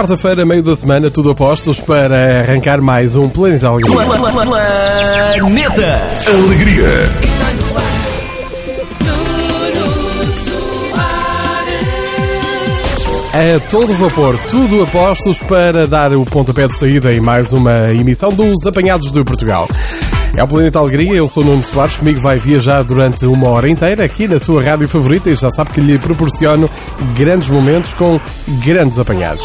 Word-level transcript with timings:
Quarta-feira, 0.00 0.46
meio 0.46 0.62
da 0.62 0.74
semana, 0.74 1.10
tudo 1.10 1.30
a 1.30 1.34
postos 1.34 1.78
para 1.78 2.40
arrancar 2.40 2.80
mais 2.80 3.16
um 3.16 3.28
Planeta 3.28 3.68
Alegria. 3.68 3.96
Planeta 5.38 6.00
Alegria. 6.26 6.86
A 13.34 13.60
todo 13.70 13.92
vapor, 13.92 14.38
tudo 14.50 14.82
a 14.82 14.86
postos 14.86 15.38
para 15.40 15.86
dar 15.86 16.14
o 16.14 16.24
pontapé 16.24 16.66
de 16.66 16.78
saída 16.78 17.12
em 17.12 17.20
mais 17.20 17.52
uma 17.52 17.92
emissão 17.92 18.30
dos 18.32 18.64
Apanhados 18.66 19.12
de 19.12 19.22
Portugal. 19.22 19.68
É 20.34 20.42
o 20.42 20.48
Planeta 20.48 20.78
Alegria, 20.78 21.16
eu 21.16 21.28
sou 21.28 21.42
o 21.42 21.46
Nuno 21.46 21.62
Soares, 21.62 21.98
comigo 21.98 22.20
vai 22.20 22.38
viajar 22.38 22.82
durante 22.84 23.26
uma 23.26 23.50
hora 23.50 23.68
inteira 23.68 24.02
aqui 24.02 24.26
na 24.26 24.38
sua 24.38 24.62
rádio 24.62 24.88
favorita 24.88 25.30
e 25.30 25.34
já 25.34 25.50
sabe 25.50 25.72
que 25.72 25.80
lhe 25.80 25.98
proporciono 25.98 26.70
grandes 27.14 27.50
momentos 27.50 27.92
com 27.92 28.18
grandes 28.64 28.98
apanhados. 28.98 29.44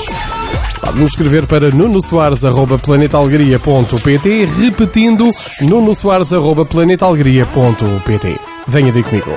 Pode 0.86 1.00
nos 1.00 1.10
escrever 1.10 1.48
para 1.48 1.72
nunosoares.planetalegria.pt 1.72 4.48
repetindo 4.60 5.32
nunosoares.planetalegria.pt 5.62 8.40
Venha 8.68 8.92
daí 8.92 9.04
comigo. 9.04 9.32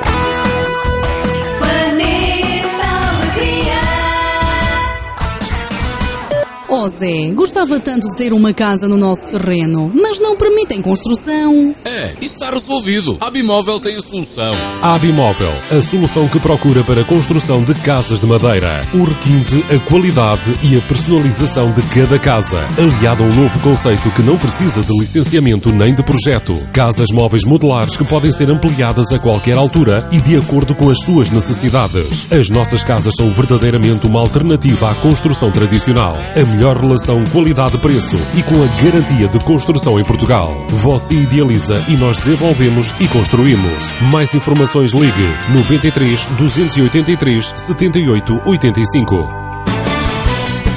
Zé, 6.88 7.32
gostava 7.32 7.78
tanto 7.80 8.08
de 8.08 8.16
ter 8.16 8.32
uma 8.32 8.52
casa 8.52 8.88
no 8.88 8.96
nosso 8.96 9.26
terreno, 9.28 9.92
mas 9.94 10.18
não 10.18 10.36
permitem 10.36 10.82
construção. 10.82 11.74
É, 11.84 12.14
isso 12.20 12.36
está 12.36 12.50
resolvido. 12.50 13.16
A 13.20 13.30
Bimóvel 13.30 13.80
tem 13.80 13.96
a 13.96 14.00
solução. 14.00 14.54
A 14.82 14.94
Abimóvel, 14.94 15.52
a 15.70 15.82
solução 15.82 16.28
que 16.28 16.40
procura 16.40 16.82
para 16.82 17.02
a 17.02 17.04
construção 17.04 17.62
de 17.62 17.74
casas 17.74 18.20
de 18.20 18.26
madeira. 18.26 18.82
O 18.94 19.04
requinte, 19.04 19.64
a 19.72 19.78
qualidade 19.88 20.58
e 20.62 20.76
a 20.76 20.82
personalização 20.82 21.72
de 21.72 21.82
cada 21.82 22.18
casa. 22.18 22.66
Aliado 22.78 23.24
a 23.24 23.26
um 23.26 23.34
novo 23.34 23.58
conceito 23.60 24.10
que 24.10 24.22
não 24.22 24.38
precisa 24.38 24.82
de 24.82 24.92
licenciamento 24.98 25.70
nem 25.70 25.94
de 25.94 26.02
projeto. 26.02 26.54
Casas 26.72 27.08
móveis 27.12 27.44
modulares 27.44 27.96
que 27.96 28.04
podem 28.04 28.32
ser 28.32 28.50
ampliadas 28.50 29.12
a 29.12 29.18
qualquer 29.18 29.56
altura 29.56 30.08
e 30.10 30.20
de 30.20 30.36
acordo 30.36 30.74
com 30.74 30.90
as 30.90 31.00
suas 31.04 31.30
necessidades. 31.30 32.26
As 32.32 32.48
nossas 32.48 32.82
casas 32.82 33.14
são 33.16 33.30
verdadeiramente 33.30 34.06
uma 34.06 34.20
alternativa 34.20 34.90
à 34.90 34.94
construção 34.94 35.50
tradicional. 35.50 36.16
A 36.16 36.44
melhor 36.44 36.77
relação 36.80 37.24
qualidade-preço 37.26 38.16
e 38.36 38.42
com 38.42 38.54
a 38.54 38.66
garantia 38.82 39.28
de 39.28 39.38
construção 39.40 39.98
em 39.98 40.04
Portugal. 40.04 40.66
Você 40.70 41.14
idealiza 41.14 41.84
e 41.88 41.96
nós 41.96 42.16
desenvolvemos 42.18 42.94
e 43.00 43.08
construímos. 43.08 43.92
Mais 44.10 44.34
informações 44.34 44.92
ligue 44.92 45.28
93 45.52 46.26
283 46.38 47.54
78 47.56 48.32
85. 48.46 49.28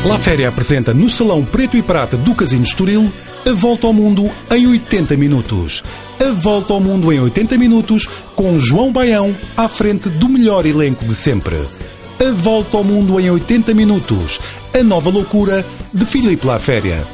La 0.06 0.18
Féria 0.18 0.50
apresenta 0.50 0.94
no 0.94 1.10
Salão 1.10 1.46
Preto 1.46 1.78
e 1.78 1.82
Prata 1.84 2.18
do 2.18 2.34
Casino 2.34 2.64
Estoril 2.64 3.12
a 3.48 3.54
Volta 3.54 3.88
ao 3.88 3.94
Mundo 3.94 4.30
em 4.54 4.68
80 4.68 5.18
minutos. 5.18 5.84
A 6.24 6.32
Volta 6.34 6.74
ao 6.74 6.80
Mundo 6.80 7.12
em 7.12 7.20
80 7.20 7.58
minutos 7.58 8.08
com 8.36 8.60
João 8.60 8.92
Baião 8.92 9.36
à 9.58 9.68
frente 9.68 10.10
do 10.10 10.30
melhor 10.30 10.66
elenco 10.66 11.04
de 11.04 11.16
sempre. 11.16 11.68
A 12.24 12.32
Volta 12.34 12.78
ao 12.78 12.84
Mundo 12.84 13.20
em 13.20 13.32
80 13.32 13.74
minutos. 13.74 14.40
A 14.74 14.84
nova 14.84 15.10
loucura 15.10 15.66
de 15.94 16.06
Filipe 16.06 16.48
La 16.48 16.58
Féria. 16.58 17.06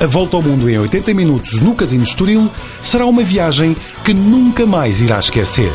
A 0.00 0.06
Volta 0.06 0.36
ao 0.36 0.42
Mundo 0.42 0.68
em 0.68 0.78
80 0.78 1.12
minutos 1.12 1.60
no 1.60 1.74
Casino 1.74 2.04
Estoril 2.04 2.50
será 2.82 3.04
uma 3.04 3.22
viagem 3.22 3.76
que 4.02 4.14
nunca 4.14 4.64
mais 4.64 5.02
irá 5.02 5.18
esquecer. 5.18 5.72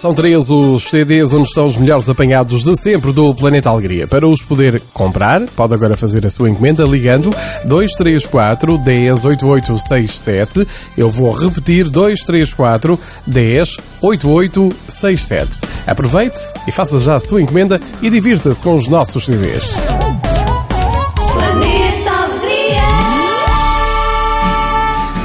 São 0.00 0.14
três 0.14 0.48
os 0.48 0.84
CDs 0.84 1.30
onde 1.34 1.46
estão 1.46 1.66
os 1.66 1.76
melhores 1.76 2.08
apanhados 2.08 2.64
de 2.64 2.74
sempre 2.74 3.12
do 3.12 3.34
Planeta 3.34 3.68
Alegria. 3.68 4.06
Para 4.06 4.26
os 4.26 4.42
poder 4.42 4.80
comprar, 4.94 5.42
pode 5.54 5.74
agora 5.74 5.94
fazer 5.94 6.24
a 6.24 6.30
sua 6.30 6.48
encomenda 6.48 6.84
ligando 6.84 7.28
234 7.66 8.78
10 8.78 9.24
8867. 9.26 10.66
Eu 10.96 11.10
vou 11.10 11.30
repetir 11.32 11.90
234 11.90 12.98
10 13.26 13.76
8867. 14.00 15.50
Aproveite 15.86 16.38
e 16.66 16.72
faça 16.72 16.98
já 16.98 17.16
a 17.16 17.20
sua 17.20 17.42
encomenda 17.42 17.78
e 18.00 18.08
divirta-se 18.08 18.62
com 18.62 18.78
os 18.78 18.88
nossos 18.88 19.26
CDs. 19.26 19.76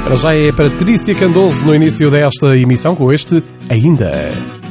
Para 0.04 0.16
já 0.16 0.34
é 0.34 0.52
Patrícia 0.52 1.14
Candoso 1.14 1.64
no 1.64 1.74
início 1.74 2.10
desta 2.10 2.54
emissão 2.54 2.94
com 2.94 3.10
este 3.10 3.42
Ainda. 3.70 4.65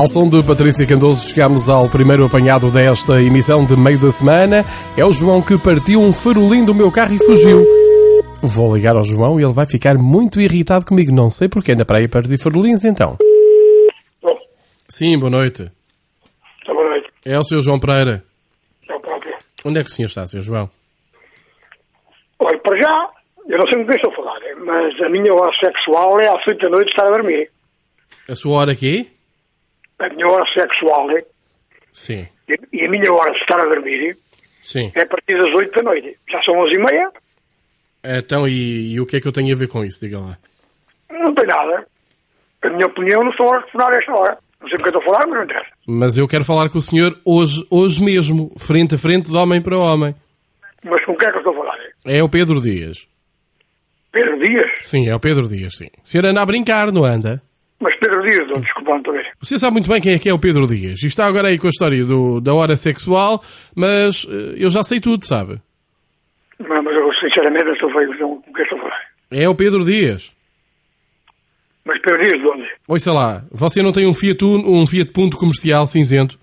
Ao 0.00 0.06
som 0.06 0.26
de 0.30 0.42
Patrícia 0.42 0.86
Candoso, 0.86 1.28
chegamos 1.28 1.68
ao 1.68 1.86
primeiro 1.86 2.24
apanhado 2.24 2.70
desta 2.70 3.20
emissão 3.20 3.66
de 3.66 3.76
meio 3.76 3.98
da 3.98 4.10
semana. 4.10 4.64
É 4.96 5.04
o 5.04 5.12
João 5.12 5.42
que 5.42 5.58
partiu 5.58 6.00
um 6.00 6.10
farolim 6.10 6.64
do 6.64 6.74
meu 6.74 6.90
carro 6.90 7.14
e 7.14 7.18
fugiu. 7.18 7.62
Vou 8.42 8.74
ligar 8.74 8.96
ao 8.96 9.04
João 9.04 9.38
e 9.38 9.44
ele 9.44 9.52
vai 9.52 9.66
ficar 9.66 9.98
muito 9.98 10.40
irritado 10.40 10.86
comigo. 10.86 11.14
Não 11.14 11.28
sei 11.28 11.50
porque 11.50 11.72
anda 11.72 11.84
para 11.84 11.98
aí 11.98 12.08
partir 12.08 12.38
farolins 12.38 12.82
então. 12.82 13.18
Bom, 14.22 14.38
Sim, 14.88 15.18
boa 15.18 15.28
noite. 15.28 15.70
então, 16.62 16.74
boa 16.74 16.88
noite. 16.88 17.10
É 17.26 17.38
o 17.38 17.44
Sr. 17.44 17.60
João 17.60 17.78
Pereira. 17.78 18.24
É 18.88 18.94
o 18.94 19.00
próprio. 19.00 19.36
Onde 19.66 19.80
é 19.80 19.84
que 19.84 19.90
o 19.90 19.92
senhor 19.92 20.08
está, 20.08 20.26
Sr. 20.26 20.40
João? 20.40 20.70
Olha, 22.38 22.58
para 22.60 22.74
já, 22.80 23.10
eu 23.50 23.58
não 23.58 23.66
sei 23.66 23.76
com 23.76 23.86
quem 23.86 23.96
estou 23.96 24.12
a 24.12 24.16
falar, 24.16 24.40
mas 24.64 24.98
a 25.02 25.10
minha 25.10 25.34
hora 25.34 25.52
sexual 25.62 26.18
é 26.20 26.26
às 26.26 26.46
8 26.46 26.58
da 26.58 26.70
noite 26.70 26.88
estar 26.88 27.04
a 27.06 27.10
dormir. 27.10 27.50
A 28.26 28.34
sua 28.34 28.60
hora 28.60 28.72
aqui? 28.72 29.19
A 30.00 30.08
minha 30.08 30.26
hora 30.28 30.44
sexual 30.52 31.10
é, 31.10 31.24
Sim. 31.92 32.26
e 32.72 32.84
a 32.84 32.90
minha 32.90 33.12
hora 33.12 33.32
de 33.32 33.38
estar 33.38 33.60
a 33.60 33.64
dormir 33.68 34.16
Sim. 34.62 34.90
é 34.94 35.02
a 35.02 35.06
partir 35.06 35.36
das 35.36 35.52
8 35.54 35.72
da 35.72 35.82
noite. 35.82 36.16
Já 36.30 36.42
são 36.42 36.54
11 36.60 36.74
e 36.74 36.78
meia, 36.78 37.10
Então, 38.02 38.48
e, 38.48 38.92
e 38.94 39.00
o 39.00 39.06
que 39.06 39.16
é 39.16 39.20
que 39.20 39.28
eu 39.28 39.32
tenho 39.32 39.54
a 39.54 39.58
ver 39.58 39.68
com 39.68 39.84
isso? 39.84 40.00
Diga 40.00 40.18
lá. 40.18 40.38
não 41.10 41.34
tem 41.34 41.46
nada. 41.46 41.86
A 42.62 42.70
minha 42.70 42.86
opinião 42.86 43.22
não 43.24 43.32
sou 43.32 43.54
a 43.54 43.60
telefonar 43.60 43.92
a 43.92 43.96
esta 43.98 44.12
hora. 44.12 44.38
Não 44.60 44.68
sei 44.68 44.76
com 44.78 44.84
quem 44.84 44.86
estou 44.98 45.02
a 45.02 45.04
falar, 45.04 45.26
mas 45.26 45.36
não 45.36 45.44
interessa. 45.44 45.70
Mas 45.86 46.18
eu 46.18 46.28
quero 46.28 46.44
falar 46.44 46.68
com 46.70 46.78
o 46.78 46.82
senhor 46.82 47.18
hoje, 47.24 47.64
hoje 47.70 48.02
mesmo, 48.02 48.52
frente 48.58 48.94
a 48.94 48.98
frente, 48.98 49.30
de 49.30 49.36
homem 49.36 49.60
para 49.62 49.78
homem. 49.78 50.14
Mas 50.84 51.04
com 51.04 51.14
quem 51.16 51.28
é 51.28 51.30
que 51.30 51.36
eu 51.38 51.40
estou 51.40 51.54
a 51.54 51.56
falar? 51.56 51.78
É 52.06 52.22
o 52.22 52.28
Pedro 52.28 52.60
Dias. 52.60 53.06
Pedro 54.12 54.38
Dias? 54.38 54.70
Sim, 54.80 55.08
é 55.08 55.14
o 55.14 55.20
Pedro 55.20 55.48
Dias, 55.48 55.76
sim. 55.76 55.88
O 56.04 56.08
senhor 56.08 56.26
anda 56.26 56.42
a 56.42 56.46
brincar, 56.46 56.90
não 56.92 57.04
anda? 57.04 57.42
Mas 57.80 57.96
Pedro 57.98 58.22
Dias, 58.22 58.46
não, 58.48 58.60
desculpa, 58.60 58.90
não 58.90 58.98
estou 58.98 59.14
a 59.14 59.16
ver. 59.16 59.30
Você 59.40 59.58
sabe 59.58 59.72
muito 59.72 59.88
bem 59.90 60.00
quem 60.02 60.12
é 60.14 60.18
que 60.18 60.28
é 60.28 60.34
o 60.34 60.38
Pedro 60.38 60.66
Dias. 60.66 61.02
E 61.02 61.06
está 61.06 61.24
agora 61.26 61.48
aí 61.48 61.58
com 61.58 61.66
a 61.66 61.70
história 61.70 62.04
do, 62.04 62.38
da 62.40 62.52
hora 62.52 62.76
sexual, 62.76 63.42
mas 63.74 64.26
eh, 64.28 64.54
eu 64.58 64.68
já 64.68 64.82
sei 64.84 65.00
tudo, 65.00 65.24
sabe? 65.24 65.58
Mas, 66.58 66.84
mas 66.84 66.94
eu, 66.94 67.10
sinceramente, 67.14 67.64
não 67.64 67.72
estou 67.72 67.88
ver 67.88 68.18
com 68.18 68.52
estou 68.64 68.78
a 68.78 68.82
falar. 68.82 69.00
É 69.30 69.48
o 69.48 69.54
Pedro 69.54 69.82
Dias. 69.84 70.30
Mas 71.84 71.98
Pedro 72.02 72.20
Dias 72.20 72.38
de 72.40 72.46
onde? 72.46 72.68
Ouça 72.86 73.12
lá, 73.12 73.42
você 73.50 73.82
não 73.82 73.92
tem 73.92 74.06
um 74.06 74.12
Fiat, 74.12 74.44
Uno- 74.44 74.70
um 74.82 74.86
Fiat 74.86 75.10
Punto 75.12 75.38
comercial 75.38 75.86
cinzento? 75.86 76.38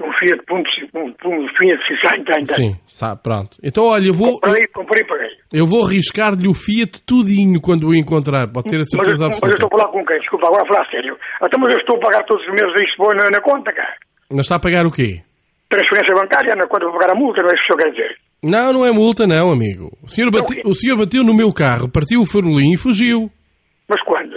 Um 0.00 0.10
Fiat 0.14 0.42
Punto, 0.46 0.70
um, 0.94 1.08
um 1.28 1.48
Fiat 1.54 1.84
tem, 2.24 2.44
tem. 2.44 2.56
Sim, 2.56 2.76
sabe, 2.88 3.22
pronto. 3.22 3.58
Então, 3.62 3.84
olha, 3.84 4.06
eu 4.08 4.14
vou, 4.14 4.40
Comprei, 4.40 4.66
comprei 4.68 5.02
e 5.02 5.06
paguei. 5.06 5.28
Eu 5.52 5.66
vou 5.66 5.84
arriscar-lhe 5.86 6.48
o 6.48 6.54
Fiat 6.54 7.00
tudinho 7.04 7.60
quando 7.60 7.88
o 7.88 7.94
encontrar, 7.94 8.48
pode 8.48 8.68
ter 8.68 8.76
a 8.76 8.78
Mas, 8.80 8.92
eu- 8.92 8.98
certeza 8.98 9.24
mas 9.28 9.42
eu 9.42 9.48
estou 9.48 9.48
absoluta. 9.50 9.66
a 9.66 9.78
falar 9.78 9.92
com 9.92 10.04
quem? 10.06 10.18
Desculpa, 10.18 10.46
agora 10.46 10.62
a 10.62 10.66
falar 10.66 10.82
a 10.82 10.90
sério. 10.90 11.16
Então, 11.44 11.60
mas 11.60 11.72
eu 11.74 11.80
estou 11.80 11.96
a 11.96 12.00
pagar 12.00 12.24
todos 12.24 12.42
os 12.46 12.52
meses 12.52 12.88
isto 12.88 13.02
na, 13.14 13.30
na 13.30 13.40
conta, 13.40 13.72
cara. 13.72 13.94
Mas 14.30 14.40
está 14.46 14.56
a 14.56 14.60
pagar 14.60 14.86
o 14.86 14.90
quê? 14.90 15.20
Transferência 15.68 16.14
bancária, 16.14 16.54
na 16.56 16.66
conta 16.66 16.84
vou 16.86 16.98
pagar 16.98 17.12
a 17.12 17.14
multa, 17.14 17.42
não 17.42 17.50
é 17.50 17.54
isso 17.54 17.64
que 17.66 17.72
o 17.72 17.76
senhor 17.76 17.84
quer 17.84 17.90
dizer. 18.02 18.16
Não, 18.42 18.72
não 18.72 18.84
é 18.86 18.90
multa, 18.90 19.26
não, 19.26 19.50
amigo. 19.50 19.96
O 20.02 20.08
senhor, 20.08 20.30
bate- 20.30 20.58
Então, 20.58 20.70
o 20.70 20.74
senhor 20.74 20.96
bateu 20.98 21.22
no 21.22 21.32
meu 21.34 21.52
carro, 21.52 21.88
partiu 21.88 22.20
o 22.20 22.26
farolim 22.26 22.72
e 22.72 22.76
fugiu. 22.76 23.30
Mas 23.88 24.02
quando? 24.02 24.34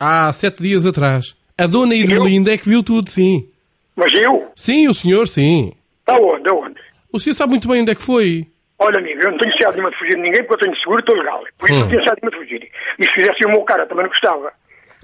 Há 0.00 0.32
sete 0.32 0.62
dias 0.62 0.86
atrás. 0.86 1.34
A 1.58 1.66
dona 1.66 1.94
Irmelinda 1.94 2.52
é 2.52 2.58
que 2.58 2.68
viu 2.68 2.82
tudo, 2.82 3.08
sim. 3.10 3.48
Mas 3.94 4.12
eu? 4.14 4.48
Sim, 4.56 4.88
o 4.88 4.94
senhor, 4.94 5.28
sim. 5.28 5.72
Aonde? 6.06 6.48
Aonde? 6.50 6.80
O 7.12 7.20
senhor 7.20 7.34
sabe 7.34 7.50
muito 7.50 7.68
bem 7.68 7.82
onde 7.82 7.92
é 7.92 7.94
que 7.94 8.02
foi. 8.02 8.46
Olha, 8.78 8.98
amigo, 8.98 9.20
eu 9.22 9.30
não 9.30 9.38
tenho 9.38 9.46
necessidade 9.50 9.76
nenhuma 9.76 9.90
de 9.92 9.98
fugir 9.98 10.16
de 10.16 10.22
ninguém 10.22 10.42
porque 10.44 10.54
eu 10.54 10.68
tenho 10.68 10.76
seguro 10.80 10.98
e 10.98 11.00
estou 11.00 11.16
legal. 11.16 11.42
Por 11.58 11.66
isso 11.70 11.74
Hum. 11.74 11.80
não 11.80 11.88
tenho 11.88 12.00
necessidade 12.00 12.20
nenhuma 12.22 12.38
de 12.38 12.44
fugir. 12.44 12.70
E 12.98 13.04
se 13.04 13.10
fizesse 13.12 13.44
o 13.46 13.50
meu 13.50 13.62
cara, 13.62 13.86
também 13.86 14.04
não 14.04 14.10
gostava. 14.10 14.52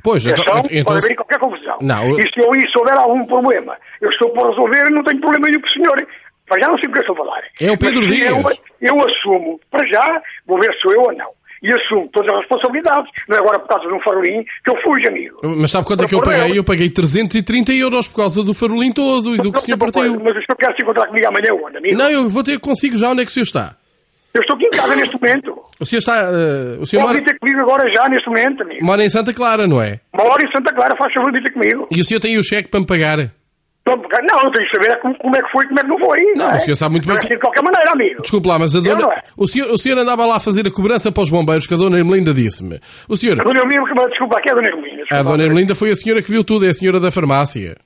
Pois, 0.02 0.26
então... 0.26 0.62
Então 0.70 0.84
pode 0.94 1.04
haver 1.04 1.14
qualquer 1.16 1.38
confusão. 1.38 1.76
Não, 1.82 2.02
eu- 2.10 2.18
E 2.18 2.22
se 2.22 2.40
eu 2.40 2.50
e 2.56 2.70
se 2.70 2.78
houver 2.78 2.94
algum 2.94 3.24
problema, 3.26 3.76
eu 4.00 4.08
estou 4.10 4.30
para 4.32 4.48
resolver, 4.48 4.90
não 4.90 5.02
tenho 5.04 5.20
problema 5.20 5.46
nenhum 5.46 5.60
com 5.60 5.66
o 5.66 5.70
senhor. 5.70 6.06
Para 6.48 6.60
já 6.62 6.68
não 6.68 6.78
sei 6.78 6.88
o 6.88 6.92
que 6.92 6.98
eu 6.98 7.02
estou 7.02 7.14
a 7.14 7.18
falar. 7.18 7.42
É 7.60 7.70
o 7.70 7.78
Pedro 7.78 8.00
Mas 8.02 8.10
eu, 8.20 8.34
Dias. 8.42 8.62
eu 8.80 9.06
assumo, 9.06 9.60
para 9.70 9.86
já, 9.86 10.22
vou 10.46 10.58
ver 10.58 10.72
se 10.74 10.80
sou 10.80 10.92
eu 10.92 11.02
ou 11.02 11.12
não. 11.12 11.30
E 11.62 11.72
assumo 11.72 12.08
todas 12.12 12.32
as 12.32 12.40
responsabilidades. 12.40 13.10
Não 13.28 13.36
é 13.36 13.40
agora 13.40 13.58
por 13.58 13.68
causa 13.68 13.86
de 13.86 13.92
um 13.94 14.00
farolim 14.00 14.42
que 14.64 14.70
eu 14.70 14.76
fujo, 14.82 15.06
amigo. 15.08 15.36
Mas 15.42 15.70
sabe 15.70 15.84
quanto 15.84 16.04
é 16.04 16.08
que 16.08 16.14
eu 16.14 16.22
paguei? 16.22 16.58
Eu 16.58 16.64
paguei 16.64 16.88
330 16.90 17.72
euros 17.74 18.08
por 18.08 18.16
causa 18.16 18.42
do 18.42 18.54
farolim 18.54 18.92
todo 18.92 19.34
e 19.34 19.38
do 19.38 19.52
que 19.52 19.58
o 19.58 19.60
senhor 19.60 19.76
partiu. 19.78 20.14
Mas 20.20 20.36
o 20.36 20.40
senhor 20.40 20.56
quer 20.58 20.74
se 20.74 20.82
encontrar 20.82 21.06
comigo 21.08 21.26
amanhã 21.26 21.54
onde, 21.62 21.76
amigo? 21.76 21.96
Não, 21.98 22.10
eu 22.10 22.28
vou 22.28 22.42
ter 22.42 22.58
consigo 22.60 22.96
já 22.96 23.10
onde 23.10 23.22
é 23.22 23.24
que 23.24 23.30
o 23.30 23.34
senhor 23.34 23.44
está. 23.44 23.76
Eu 24.32 24.42
estou 24.42 24.54
aqui 24.56 24.66
em 24.66 24.70
casa 24.70 24.94
neste 24.94 25.20
momento. 25.20 25.58
O 25.80 25.84
senhor 25.84 25.98
está... 25.98 26.16
eh, 26.32 26.78
o 26.80 26.86
senhor 26.86 27.02
Pode 27.02 27.14
mora, 27.20 27.24
ter 27.24 27.38
comigo 27.40 27.60
agora 27.60 27.90
já, 27.90 28.08
neste 28.08 28.28
momento, 28.28 28.62
amigo. 28.62 28.84
mora 28.84 29.04
em 29.04 29.10
Santa 29.10 29.34
Clara, 29.34 29.66
não 29.66 29.82
é? 29.82 29.98
Uma 30.14 30.22
hora 30.24 30.46
em 30.46 30.52
Santa 30.52 30.72
Clara, 30.72 30.94
faz 30.96 31.12
favor 31.12 31.32
de 31.32 31.42
ter 31.42 31.52
comigo. 31.52 31.88
E 31.90 32.00
o 32.00 32.04
senhor 32.04 32.20
tem 32.20 32.38
o 32.38 32.42
cheque 32.42 32.68
para 32.68 32.78
me 32.78 32.86
pagar? 32.86 33.18
Não, 33.96 34.50
tenho 34.52 34.68
que 34.68 34.76
saber 34.76 34.98
como, 35.00 35.16
como 35.18 35.36
é 35.36 35.42
que 35.42 35.50
foi 35.52 35.64
e 35.64 35.68
como 35.68 35.80
é 35.80 35.82
que 35.82 35.88
não 35.88 35.98
foi. 35.98 36.18
Não, 36.34 36.50
é? 36.50 36.56
o 36.56 36.58
senhor 36.60 36.76
sabe 36.76 36.92
muito 36.92 37.06
bem 37.06 37.14
Não 37.14 37.18
é 37.18 37.20
que- 37.20 37.26
assim 37.28 37.34
De 37.36 37.40
qualquer 37.40 37.62
maneira, 37.62 37.92
amigo. 37.92 38.22
Desculpe 38.22 38.48
lá, 38.48 38.58
mas 38.58 38.74
a 38.74 38.80
não 38.80 38.84
dona... 38.98 39.14
é. 39.14 39.22
O 39.36 39.46
senhor, 39.46 39.70
o 39.70 39.78
senhor 39.78 39.98
andava 39.98 40.26
lá 40.26 40.36
a 40.36 40.40
fazer 40.40 40.66
a 40.66 40.70
cobrança 40.70 41.10
para 41.12 41.22
os 41.22 41.30
bombeiros 41.30 41.66
que 41.66 41.74
a 41.74 41.76
dona 41.76 41.98
Ermelinda 41.98 42.32
disse-me. 42.32 42.80
O 43.08 43.16
senhor... 43.16 43.40
A 43.40 43.44
dona 43.44 43.64
me 43.64 43.76
desculpa, 44.08 44.38
aqui 44.38 44.48
é 44.48 44.52
a 44.52 44.54
dona. 44.54 44.70
A 45.10 45.22
dona 45.22 45.74
foi 45.74 45.90
a 45.90 45.94
senhora 45.94 46.22
que 46.22 46.30
viu 46.30 46.44
tudo, 46.44 46.64
é 46.66 46.68
a 46.68 46.72
senhora 46.72 46.98
da 47.00 47.10
farmácia. 47.10 47.76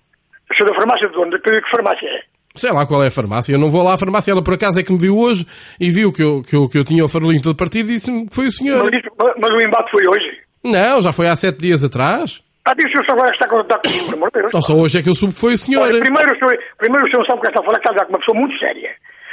A 0.51 0.55
senhora 0.55 0.75
da 0.75 0.81
farmácia 0.81 1.09
de 1.09 1.19
onde? 1.19 1.39
Que, 1.41 1.61
farmácia 1.71 2.07
é? 2.09 2.21
Sei 2.57 2.71
lá 2.71 2.87
qual 2.87 3.03
é 3.03 3.09
a 3.09 3.11
farmácia, 3.11 3.53
eu 3.53 3.59
não 3.59 3.69
vou 3.69 3.83
lá 3.83 3.95
à 3.95 3.99
farmácia, 3.99 4.31
ela 4.31 4.41
por 4.41 4.55
acaso 4.55 4.79
é 4.79 4.83
que 4.85 4.93
me 4.93 4.99
viu 4.99 5.17
hoje 5.19 5.45
e 5.81 5.91
viu 5.91 6.13
que 6.13 6.23
eu, 6.23 6.41
que 6.41 6.55
eu, 6.55 6.69
que 6.69 6.79
eu 6.79 6.85
tinha 6.85 7.03
o 7.05 7.09
farolinho 7.09 7.43
todo 7.43 7.57
partido 7.57 7.91
e 7.91 7.95
disse-me 7.95 8.29
que 8.29 8.35
foi 8.37 8.45
o 8.47 8.53
senhor. 8.53 8.85
Mas, 8.85 9.03
mas- 9.19 9.35
mas 9.41 9.51
o 9.51 9.61
embate 9.61 9.91
foi 9.91 10.03
hoje. 10.07 10.27
Não, 10.63 11.03
já 11.03 11.13
foi 11.13 11.27
há 11.27 11.35
sete 11.35 11.59
dias 11.59 11.83
atrás. 11.83 12.44
Ah, 12.67 12.75
diz 12.75 12.87
o 12.87 12.91
senhor 12.91 13.11
agora 13.11 13.31
está 13.31 13.45
a 13.45 13.49
contar 13.49 13.79
comigo, 13.79 14.05
pelo 14.09 14.17
amor 14.17 14.31
de 14.31 14.39
Deus. 14.41 14.49
Então 14.49 14.63
só 14.63 14.75
hoje 14.75 14.99
é 14.99 15.03
que 15.03 15.09
eu 15.11 15.15
soube 15.15 15.35
que 15.35 15.41
foi 15.41 15.53
o 15.55 15.59
senhor. 15.59 15.83
Olha, 15.83 16.01
primeiro, 16.01 16.33
o 16.35 16.39
senhor, 16.39 16.59
primeiro 16.79 17.07
o 17.07 17.11
senhor 17.11 17.27
sabe 17.27 17.41
que 17.43 17.49
está 17.49 17.61
a 17.61 17.65
falar 17.65 17.79
que 17.79 17.89
está 17.89 17.93
a 17.93 17.97
dar 17.99 18.05
com 18.07 18.13
uma 18.13 18.19
pessoa 18.19 18.39
muito 18.39 18.59
séria. 18.59 18.91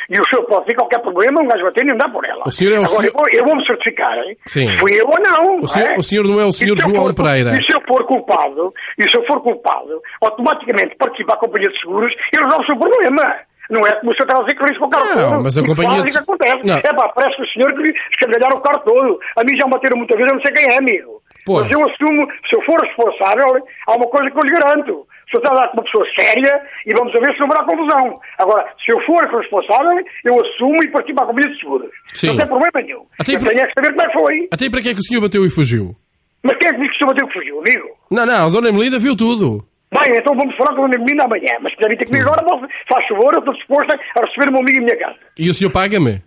E 0.10 0.20
o 0.20 0.26
senhor 0.28 0.44
pode 0.46 0.66
ter 0.66 0.76
qualquer 0.76 1.00
problema, 1.00 1.42
um 1.42 1.48
gajo 1.48 1.64
bater 1.64 1.86
e 1.86 1.92
andar 1.92 2.12
por 2.12 2.26
ela. 2.26 2.44
O 2.46 2.52
senhor 2.52 2.74
é 2.74 2.80
o 2.80 2.84
Agora, 2.84 3.08
senhor- 3.10 3.30
eu, 3.32 3.40
vou- 3.46 3.48
vou-me 3.48 3.66
certificar, 3.66 4.18
hein? 4.18 4.36
Sim. 4.46 4.78
fui 4.78 4.92
eu 5.00 5.08
ou 5.08 5.18
não. 5.22 5.60
O 5.62 5.68
senhor- 5.70 5.88
é? 5.88 5.98
o 5.98 6.04
senhor 6.04 6.24
não 6.28 6.40
é 6.42 6.46
o 6.46 6.52
senhor 6.52 6.76
se 6.76 6.84
João 6.84 7.04
for- 7.04 7.14
Pereira? 7.16 7.56
E 7.58 7.64
se 7.64 7.74
eu 7.74 7.80
for 7.88 8.06
culpado, 8.06 8.74
e 8.98 9.10
se 9.10 9.16
eu 9.18 9.26
for 9.26 9.42
culpado, 9.42 10.02
automaticamente 10.22 10.96
participa 10.98 11.34
a 11.34 11.38
companhia 11.38 11.70
de 11.70 11.80
seguros 11.80 12.14
e 12.34 12.38
resolve 12.44 12.64
o 12.64 12.66
seu 12.66 12.76
problema. 12.78 13.36
Não 13.70 13.88
é 13.88 13.92
como 14.02 14.12
o 14.12 14.16
senhor 14.16 14.28
está 14.28 14.38
a 14.38 14.42
dizer 14.44 14.58
que 14.58 14.66
risco 14.66 14.86
o 14.86 14.90
carro 14.90 15.06
Não, 15.16 15.30
todo. 15.32 15.44
mas 15.44 15.58
a 15.58 15.64
companhia 15.66 16.02
de 16.02 16.10
e 16.10 16.12
que 16.12 16.18
acontece. 16.18 16.68
Não. 16.68 16.76
É 16.78 16.82
pá, 16.94 17.08
parece 17.16 17.38
que 17.38 17.44
o 17.44 17.48
senhor 17.48 17.74
que 17.74 17.94
escangalhar 18.12 18.52
o 18.54 18.60
carro 18.60 18.80
todo. 18.84 19.20
A 19.38 19.44
mim 19.46 19.56
já 19.58 19.64
me 19.66 19.72
bateram 19.72 19.96
muitas 19.98 20.18
vezes, 20.18 20.30
eu 20.30 20.36
não 20.36 20.44
sei 20.44 20.52
quem 20.54 20.74
é, 20.74 20.78
amigo. 20.78 21.21
Pois. 21.46 21.64
Mas 21.68 21.72
eu 21.72 21.82
assumo, 21.90 22.28
se 22.48 22.56
eu 22.56 22.62
for 22.64 22.80
responsável, 22.82 23.66
há 23.88 23.96
uma 23.96 24.08
coisa 24.08 24.30
que 24.32 24.38
eu 24.38 24.44
lhe 24.44 24.52
garanto. 24.60 25.08
Está 25.34 25.50
a 25.50 25.56
dar 25.56 25.68
com 25.70 25.78
uma 25.78 25.84
pessoa 25.84 26.06
séria 26.20 26.62
e 26.86 26.94
vamos 26.94 27.14
ver 27.14 27.32
se 27.34 27.40
não 27.40 27.46
haverá 27.48 27.64
confusão. 27.64 28.20
Agora, 28.38 28.68
se 28.84 28.92
eu 28.92 29.00
for 29.06 29.24
responsável, 29.26 30.04
eu 30.26 30.42
assumo 30.42 30.84
e 30.84 30.90
participo 30.92 31.24
à 31.24 31.26
companhia 31.26 31.50
de 31.52 31.58
seguros. 31.60 31.90
Sim. 32.14 32.28
Não 32.28 32.38
tem 32.38 32.48
problema 32.48 32.82
nenhum. 32.84 33.06
Até 33.18 33.36
eu 33.36 33.40
por- 33.40 33.48
tenho 33.48 33.62
é 33.62 33.68
que 33.68 33.74
saber 33.74 33.90
como 33.96 34.02
é 34.02 34.08
que 34.08 34.20
foi. 34.20 34.48
Até 34.52 34.70
para 34.70 34.82
que 34.82 34.90
é 34.90 34.94
que 34.94 35.00
o 35.00 35.04
senhor 35.04 35.22
bateu 35.22 35.46
e 35.46 35.50
fugiu? 35.50 35.96
Mas 36.44 36.58
quem 36.58 36.68
é 36.68 36.74
que 36.74 36.80
disse 36.82 36.90
que 36.90 36.96
o 36.96 36.98
senhor 37.00 37.14
bateu 37.14 37.28
que 37.30 37.34
fugiu, 37.34 37.60
amigo? 37.62 37.88
Não, 38.12 38.26
não, 38.26 38.46
a 38.46 38.50
dona 38.50 38.68
Ermelinda 38.68 39.00
viu 39.00 39.16
tudo. 39.16 39.64
Bem, 39.94 40.18
então 40.18 40.36
vamos 40.36 40.54
falar 40.58 40.76
com 40.76 40.84
a 40.84 40.88
dona 40.88 40.98
menina 40.98 41.24
amanhã. 41.24 41.54
Mas 41.62 41.72
se 41.72 41.78
quiser 41.78 41.90
vir 41.92 41.98
ter 42.00 42.06
comigo 42.08 42.26
agora, 42.30 42.44
posso- 42.44 42.68
faz 42.90 43.08
favor, 43.08 43.34
eu 43.34 43.40
estou 43.40 43.54
disposto 43.54 43.92
a 43.94 44.26
receber 44.26 44.50
o 44.50 44.52
meu 44.52 44.62
amigo 44.62 44.80
em 44.80 44.84
minha 44.84 44.98
casa. 44.98 45.16
E 45.40 45.50
o 45.50 45.54
senhor 45.54 45.72
paga-me? 45.72 46.22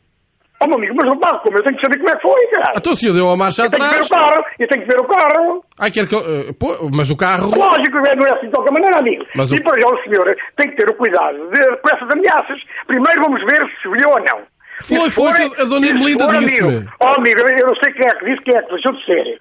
Ó, 0.61 0.67
meu 0.69 0.79
amigo, 0.79 0.95
mas 0.97 1.07
não 1.11 1.19
pago 1.19 1.39
como? 1.41 1.59
Eu 1.59 1.63
tenho 1.65 1.77
que 1.77 1.83
saber 1.83 1.99
como 1.99 2.11
é 2.11 2.17
que 2.17 2.23
foi, 2.23 2.47
cara. 2.53 2.73
Então 2.77 2.93
o 2.93 2.97
senhor 2.97 3.13
deu 3.13 3.29
a 3.29 3.37
marcha 3.37 3.63
Eu 3.65 3.71
tenho 3.71 3.83
que 3.83 3.89
ver 3.91 4.01
atrás. 4.03 4.07
o 4.07 4.15
carro, 4.15 4.45
eu 4.59 4.69
tenho 4.69 4.83
que 4.83 4.89
ver 4.89 5.01
o 5.01 5.05
carro. 5.05 5.65
Ai, 5.79 5.91
quer 5.91 6.07
que... 6.09 6.15
eu- 6.15 6.21
eh, 6.21 6.53
pô, 6.59 6.91
mas 6.95 7.11
o 7.11 7.17
carro... 7.17 7.51
Lógico, 7.55 7.97
não 7.99 8.27
é 8.27 8.31
assim 8.37 8.47
de 8.47 8.53
qualquer 8.53 8.73
maneira, 8.73 8.99
amigo. 8.99 9.25
Mas 9.35 9.51
e 9.51 9.57
o- 9.57 9.63
para 9.65 9.81
já 9.81 9.89
o 9.89 10.03
senhor 10.05 10.37
tem 10.57 10.71
que 10.71 10.77
ter 10.77 10.89
o 10.89 10.95
cuidado 10.95 11.37
de, 11.51 11.77
com 11.79 11.89
essas 11.95 12.09
ameaças. 12.11 12.59
Primeiro 12.87 13.23
vamos 13.23 13.41
ver 13.43 13.61
se 13.83 13.89
viu 13.89 14.09
ou 14.09 14.21
não. 14.21 14.43
Foi, 14.81 14.99
se 15.09 15.11
foi 15.11 15.33
for- 15.35 15.61
a 15.61 15.65
dona 15.65 15.87
e 15.87 15.91
se 15.91 15.95
Ermelinda 15.95 16.25
for, 16.25 16.39
disse-me. 16.39 16.69
amigo, 16.77 16.93
Ó, 17.01 17.15
amigo, 17.15 17.41
eu 17.41 17.67
não 17.67 17.75
sei 17.77 17.93
quem 17.93 18.07
é 18.07 18.15
que 18.15 18.25
disse, 18.25 18.43
quem 18.43 18.57
é 18.57 18.63
que 18.63 18.71
deixou 18.71 18.93
de 18.93 19.05
ser. 19.05 19.41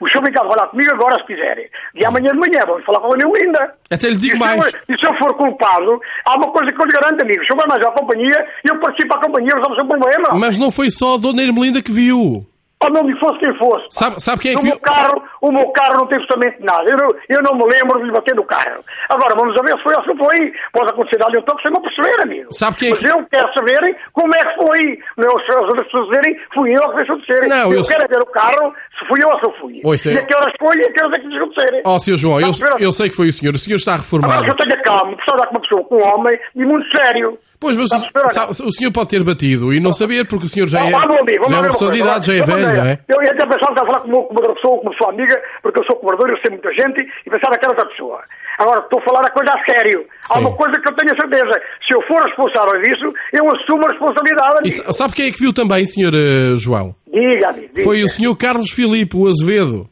O 0.00 0.08
senhor 0.08 0.24
vem 0.24 0.32
cá 0.32 0.40
falar 0.42 0.66
comigo 0.66 0.92
agora, 0.92 1.16
se 1.20 1.26
quiser. 1.26 1.70
E 1.94 2.04
amanhã 2.04 2.30
de 2.32 2.38
manhã 2.38 2.64
vamos 2.66 2.84
falar 2.84 3.00
com 3.00 3.14
a 3.14 3.16
Ermelinda. 3.16 3.74
Até 3.90 4.08
lhe 4.08 4.16
digo 4.16 4.34
E 4.36 4.38
se 4.38 4.44
mais. 4.44 4.74
eu- 4.74 4.80
E 4.94 4.98
se 4.98 5.06
eu 5.06 5.14
for 5.16 5.34
culpado, 5.34 6.00
há 6.26 6.36
uma 6.36 6.50
coisa 6.52 6.72
que 6.72 6.80
eu 6.82 6.86
lhe 6.86 6.92
garanto, 6.92 7.22
amigo. 7.22 7.44
Se 7.44 7.52
eu 7.52 7.56
vai 7.56 7.66
mais 7.68 7.84
à 7.86 7.90
companhia, 7.92 8.46
eu 8.64 8.78
participo 8.80 9.14
à 9.14 9.20
companhia, 9.20 9.54
resolvo 9.54 9.72
o 9.72 9.76
seu 9.76 9.86
problema. 9.86 10.28
Mas 10.34 10.58
não 10.58 10.70
foi 10.70 10.90
só 10.90 11.14
a 11.14 11.18
dona 11.18 11.42
Ermelinda 11.42 11.80
que 11.80 11.92
viu. 11.92 12.44
Ou 12.84 12.90
não 12.90 13.04
me 13.04 13.18
fosse 13.18 13.38
quem 13.38 13.56
fosse. 13.58 13.86
Sabe, 13.90 14.20
sabe 14.22 14.40
quem 14.42 14.52
é 14.52 14.56
o, 14.56 14.58
que 14.58 14.64
meu 14.64 14.72
viu? 14.74 14.82
carro, 14.82 15.22
o 15.40 15.52
meu 15.52 15.68
carro 15.70 15.94
não 15.98 16.06
tem 16.06 16.18
absolutamente 16.20 16.62
nada. 16.64 16.88
Eu 16.90 16.96
não, 16.96 17.08
eu 17.28 17.42
não 17.42 17.54
me 17.56 17.72
lembro 17.72 17.98
de 18.00 18.06
lhe 18.06 18.12
bater 18.12 18.34
no 18.34 18.44
carro. 18.44 18.84
Agora, 19.08 19.34
vamos 19.34 19.56
a 19.58 19.62
ver 19.62 19.76
se 19.76 19.82
foi 19.82 19.94
ou 19.94 20.02
se 20.02 20.08
não 20.08 20.16
foi. 20.16 20.52
Pode 20.72 20.90
acontecer 20.90 21.22
ali 21.24 21.38
um 21.38 21.42
toque 21.42 21.62
sem 21.62 21.70
me 21.72 21.80
perceber, 21.80 22.22
amigo. 22.22 22.52
Sabe 22.52 22.76
quem 22.76 22.88
é 22.88 22.90
Mas 22.90 22.98
que- 23.00 23.06
eu 23.08 23.26
quero 23.30 23.54
saber 23.54 23.96
como 24.12 24.34
é 24.34 24.38
que 24.38 24.56
foi. 24.56 24.98
Não 25.16 25.24
é 25.28 25.42
as 25.54 25.62
outras 25.68 25.84
pessoas 25.86 26.08
dizerem 26.08 26.36
fui 26.54 26.74
eu 26.74 26.88
que 26.90 26.96
deixou 26.96 27.16
de 27.18 27.26
ser. 27.26 27.48
Não, 27.48 27.72
eu, 27.72 27.78
eu 27.78 27.84
quero 27.84 28.02
é 28.02 28.08
ver 28.08 28.20
o 28.20 28.26
carro 28.26 28.74
se 28.98 29.06
fui 29.06 29.22
eu 29.22 29.28
ou 29.28 29.36
se 29.38 29.42
não 29.44 29.52
fui. 29.54 29.80
Ouça, 29.84 30.10
e 30.12 30.18
a 30.18 30.26
que 30.26 30.34
horas 30.34 30.52
foi 30.58 30.76
e 30.76 30.84
a 30.86 30.92
que 30.92 31.00
horas 31.04 31.18
é 31.18 31.20
que 31.22 31.28
deixou 31.28 31.48
de 31.48 31.54
ser. 31.60 31.82
Ó, 31.84 31.98
Sr. 31.98 32.16
João, 32.16 32.40
eu, 32.40 32.48
a 32.50 32.76
eu 32.82 32.92
sei 32.92 33.08
que 33.08 33.16
foi 33.16 33.28
o 33.28 33.32
senhor. 33.32 33.54
O 33.54 33.58
senhor 33.58 33.76
está 33.76 33.92
Agora 33.92 34.02
reformado. 34.02 34.44
que 34.44 34.50
eu 34.50 34.56
tenha 34.56 34.82
calma, 34.82 35.12
porque 35.16 35.30
só 35.30 35.36
dá 35.36 35.46
com 35.46 35.54
uma 35.54 35.60
pessoa, 35.60 35.84
com 35.84 35.96
um 35.96 36.02
homem, 36.04 36.38
e 36.54 36.64
muito 36.64 36.86
sério. 36.96 37.38
Pois, 37.60 37.76
mas 37.76 37.90
não? 37.90 37.98
sabe, 38.28 38.50
o 38.50 38.72
senhor 38.72 38.92
pode 38.92 39.08
ter 39.08 39.24
batido 39.24 39.72
e 39.72 39.80
não 39.80 39.92
saber, 39.92 40.26
porque 40.26 40.46
o 40.46 40.48
senhor 40.48 40.66
já 40.68 40.80
é, 40.80 40.92
Ah, 40.92 41.02
amigo, 41.02 41.48
já 41.48 41.56
é 41.56 41.60
uma 41.60 41.68
pessoa 41.68 41.92
de 41.92 42.00
idade, 42.00 42.26
já 42.26 42.34
é 42.34 42.42
velho, 42.42 42.76
não 42.76 42.84
é? 42.84 42.98
Eu 43.08 43.22
ia 43.22 43.30
até 43.32 43.46
pensar 43.46 43.66
que 43.66 43.72
estava 43.72 43.82
a 43.82 43.86
falar 43.86 44.00
com 44.00 44.08
uma, 44.08 44.18
outra 44.18 44.54
pessoa, 44.54 44.76
com 44.76 44.82
uma 44.82 44.90
pessoa 44.90 45.10
amiga, 45.12 45.42
porque 45.62 45.80
eu 45.80 45.84
sou 45.84 45.96
cobrador, 45.96 46.30
eu 46.30 46.36
sei 46.38 46.50
muita 46.50 46.70
gente, 46.72 47.00
e 47.26 47.30
pensava 47.30 47.56
que 47.56 47.64
era 47.64 47.70
outra 47.70 47.86
pessoa. 47.88 48.20
Agora, 48.58 48.80
estou 48.80 49.00
a 49.00 49.02
falar 49.02 49.26
a 49.26 49.30
coisa 49.30 49.52
a 49.52 49.64
sério. 49.72 50.06
Há 50.30 50.34
Sim. 50.34 50.40
uma 50.40 50.56
coisa 50.56 50.80
que 50.80 50.88
eu 50.88 50.94
tenho 50.94 51.12
a 51.12 51.16
certeza. 51.20 51.60
Se 51.86 51.94
eu 51.94 52.02
for 52.02 52.22
responsável 52.24 52.80
disso, 52.82 53.12
eu 53.32 53.44
assumo 53.50 53.84
a 53.86 53.90
responsabilidade. 53.90 54.54
E 54.64 54.72
amigo. 54.80 54.92
sabe 54.92 55.12
quem 55.14 55.28
é 55.28 55.32
que 55.32 55.40
viu 55.40 55.52
também, 55.52 55.84
senhor 55.84 56.12
eh, 56.14 56.54
João? 56.56 56.94
Diga, 57.12 57.48
amigo. 57.48 57.68
Diga. 57.74 57.82
Foi 57.82 58.02
o 58.04 58.08
senhor 58.08 58.36
Carlos 58.36 58.70
Filipe, 58.70 59.16
o 59.16 59.26
Azevedo, 59.26 59.88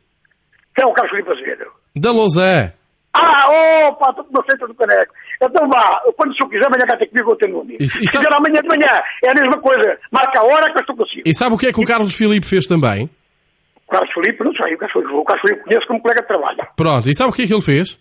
Quem 0.76 0.84
é 0.84 0.86
o 0.86 0.92
Carlos 0.92 1.10
Filipe 1.10 1.30
Azevedo? 1.32 1.64
da 1.96 2.12
Lausanne. 2.12 2.72
Ah, 3.14 3.88
opa, 3.88 4.08
estou 4.10 4.26
uma 4.30 4.42
feita 4.44 4.66
do 4.66 4.74
caneco. 4.74 5.12
Então 5.42 5.68
vá, 5.68 6.00
quando 6.16 6.30
o 6.30 6.34
senhor 6.36 6.48
quiser, 6.50 6.66
amanhã 6.66 6.84
cá 6.86 6.96
tem 6.96 7.08
comigo, 7.08 7.32
eu 7.32 7.36
tenho 7.36 7.58
um 7.58 7.60
amigo. 7.62 7.82
E- 7.82 7.84
e 7.84 7.88
Se 7.88 8.04
sabe- 8.06 8.24
quiser 8.26 8.38
amanhã 8.38 8.60
de 8.60 8.68
manhã, 8.68 9.02
é 9.24 9.30
a 9.30 9.34
mesma 9.34 9.60
coisa. 9.60 9.98
Marca 10.10 10.40
a 10.40 10.44
hora 10.44 10.72
que 10.72 10.78
eu 10.78 10.80
estou 10.82 10.96
consigo. 10.96 11.22
E 11.26 11.34
sabe 11.34 11.54
o 11.54 11.58
que 11.58 11.66
é 11.66 11.72
que 11.72 11.80
o 11.80 11.84
Carlos 11.84 12.14
Filipe 12.16 12.46
fez 12.46 12.66
também? 12.66 13.10
O 13.88 13.90
Carlos 13.90 14.12
Filipe, 14.14 14.42
não 14.44 14.52
sei, 14.54 14.74
o 14.74 14.78
Carlos 14.78 14.92
Filipe, 14.92 15.12
o 15.14 15.24
Carlos 15.24 15.42
Filipe 15.42 15.64
conheço 15.64 15.86
como 15.86 16.00
colega 16.00 16.22
de 16.22 16.28
trabalho. 16.28 16.58
Pronto, 16.76 17.10
e 17.10 17.14
sabe 17.14 17.30
o 17.30 17.32
que 17.34 17.42
é 17.42 17.46
que 17.46 17.52
ele 17.54 17.60
fez? 17.60 17.98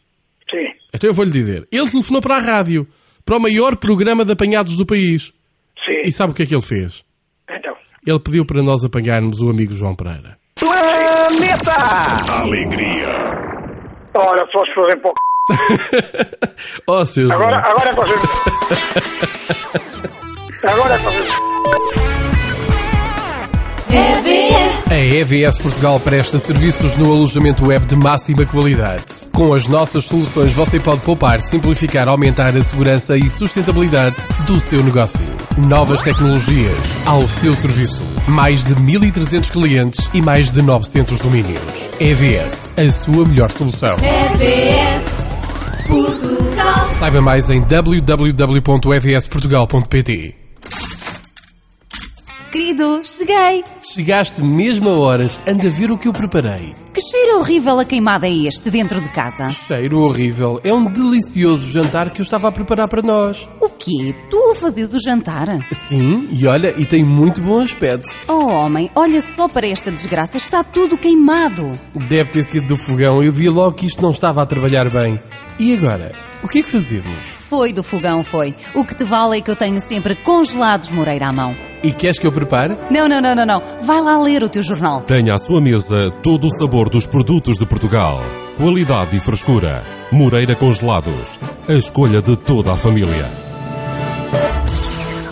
Sim. 0.49 0.67
Então 0.93 1.09
eu 1.09 1.13
vou-lhe 1.13 1.31
dizer. 1.31 1.67
Ele 1.71 1.89
telefonou 1.89 2.21
para 2.21 2.35
a 2.35 2.39
rádio, 2.39 2.85
para 3.25 3.37
o 3.37 3.39
maior 3.39 3.75
programa 3.77 4.23
de 4.25 4.31
apanhados 4.33 4.75
do 4.77 4.85
país. 4.85 5.33
Sim. 5.85 6.01
E 6.05 6.11
sabe 6.11 6.31
o 6.33 6.35
que 6.35 6.43
é 6.43 6.45
que 6.45 6.53
ele 6.55 6.61
fez? 6.61 7.03
Então. 7.49 7.73
Ele 8.05 8.19
pediu 8.19 8.45
para 8.45 8.61
nós 8.61 8.83
apanharmos 8.85 9.41
o 9.41 9.49
amigo 9.49 9.73
João 9.73 9.95
Pereira. 9.95 10.37
Alegria. 12.29 13.09
Olha, 14.13 14.45
só 14.51 14.63
se 14.65 14.73
fazem 14.75 14.99
pouco. 15.57 16.37
oh, 16.87 17.05
seu 17.05 17.27
João. 17.27 17.41
Agora, 17.41 17.57
agora 17.57 17.89
é 17.89 17.95
fazer. 17.95 18.19
Agora 20.63 20.95
é 20.95 21.03
fazer. 21.03 21.51
RBS, 23.91 24.89
A 24.89 24.97
EVS 24.97 25.57
Portugal 25.57 25.99
presta 25.99 26.39
serviços 26.39 26.95
no 26.95 27.11
alojamento 27.13 27.67
web 27.67 27.85
de 27.85 27.97
máxima 27.97 28.45
qualidade. 28.45 29.03
Com 29.33 29.53
as 29.53 29.67
nossas 29.67 30.05
soluções 30.05 30.53
você 30.53 30.79
pode 30.79 31.01
poupar, 31.01 31.41
simplificar, 31.41 32.07
aumentar 32.07 32.55
a 32.55 32.63
segurança 32.63 33.17
e 33.17 33.29
sustentabilidade 33.29 34.15
do 34.47 34.61
seu 34.61 34.81
negócio. 34.81 35.19
Novas 35.67 36.01
tecnologias 36.03 36.77
ao 37.05 37.27
seu 37.27 37.53
serviço. 37.53 38.01
Mais 38.29 38.63
de 38.63 38.75
1.300 38.75 39.51
clientes 39.51 40.09
e 40.13 40.21
mais 40.21 40.49
de 40.49 40.61
900 40.61 41.19
domínios. 41.19 41.59
EVS, 41.99 42.73
a 42.77 42.89
sua 42.93 43.25
melhor 43.25 43.51
solução. 43.51 43.97
RBS, 43.97 45.20
Portugal. 45.91 46.93
Saiba 46.93 47.21
mais 47.21 47.49
em 47.49 47.61
www.evsportugal.pt 47.61 50.35
Querido, 52.51 53.01
cheguei! 53.03 53.63
Chegaste 53.93 54.43
mesmo 54.43 54.89
a 54.89 54.93
horas, 54.99 55.39
anda 55.47 55.67
a 55.67 55.71
ver 55.71 55.89
o 55.89 55.97
que 55.97 56.09
eu 56.09 56.13
preparei. 56.13 56.75
Que 56.93 57.01
cheiro 57.01 57.37
horrível 57.39 57.79
a 57.79 57.85
queimada 57.85 58.27
é 58.27 58.45
este 58.45 58.69
dentro 58.69 58.99
de 58.99 59.07
casa? 59.09 59.49
Cheiro 59.51 59.99
horrível. 59.99 60.59
É 60.61 60.73
um 60.73 60.83
delicioso 60.85 61.71
jantar 61.71 62.11
que 62.11 62.19
eu 62.19 62.23
estava 62.23 62.49
a 62.49 62.51
preparar 62.51 62.89
para 62.89 63.01
nós. 63.01 63.47
O 63.61 63.69
quê? 63.69 64.13
Tu 64.29 64.37
a 64.51 64.55
fazes 64.55 64.93
o 64.93 64.99
jantar? 64.99 65.47
Sim, 65.71 66.27
e 66.29 66.45
olha, 66.45 66.75
e 66.77 66.85
tem 66.85 67.05
muito 67.05 67.41
bom 67.41 67.61
aspecto. 67.61 68.09
Oh 68.27 68.47
homem, 68.47 68.91
olha 68.95 69.21
só 69.21 69.47
para 69.47 69.65
esta 69.67 69.89
desgraça, 69.89 70.35
está 70.35 70.61
tudo 70.61 70.97
queimado. 70.97 71.71
Deve 72.09 72.31
ter 72.31 72.43
sido 72.43 72.67
do 72.67 72.75
fogão, 72.75 73.23
eu 73.23 73.31
vi 73.31 73.47
logo 73.49 73.77
que 73.77 73.85
isto 73.85 74.01
não 74.01 74.11
estava 74.11 74.41
a 74.41 74.45
trabalhar 74.45 74.89
bem. 74.89 75.17
E 75.59 75.73
agora? 75.75 76.11
O 76.43 76.47
que 76.47 76.59
é 76.59 76.63
que 76.63 76.69
fazemos? 76.69 77.19
Foi 77.37 77.71
do 77.71 77.83
fogão, 77.83 78.23
foi. 78.23 78.55
O 78.73 78.83
que 78.83 78.95
te 78.95 79.03
vale 79.03 79.37
é 79.37 79.41
que 79.41 79.51
eu 79.51 79.55
tenho 79.55 79.79
sempre 79.79 80.15
congelados 80.15 80.89
Moreira 80.89 81.27
à 81.27 81.33
mão. 81.33 81.55
E 81.83 81.91
queres 81.91 82.17
que 82.19 82.25
eu 82.25 82.31
prepare? 82.31 82.77
Não, 82.89 83.07
não, 83.07 83.21
não, 83.21 83.35
não, 83.35 83.45
não. 83.45 83.61
Vai 83.83 84.01
lá 84.01 84.19
ler 84.19 84.43
o 84.43 84.49
teu 84.49 84.63
jornal. 84.63 85.01
Tenha 85.01 85.35
à 85.35 85.37
sua 85.37 85.61
mesa 85.61 86.09
todo 86.23 86.47
o 86.47 86.51
sabor 86.51 86.89
dos 86.89 87.05
produtos 87.05 87.57
de 87.57 87.65
Portugal. 87.65 88.21
Qualidade 88.57 89.15
e 89.15 89.19
frescura. 89.19 89.83
Moreira 90.11 90.55
Congelados. 90.55 91.39
A 91.67 91.73
escolha 91.73 92.21
de 92.21 92.35
toda 92.35 92.73
a 92.73 92.77
família. 92.77 93.29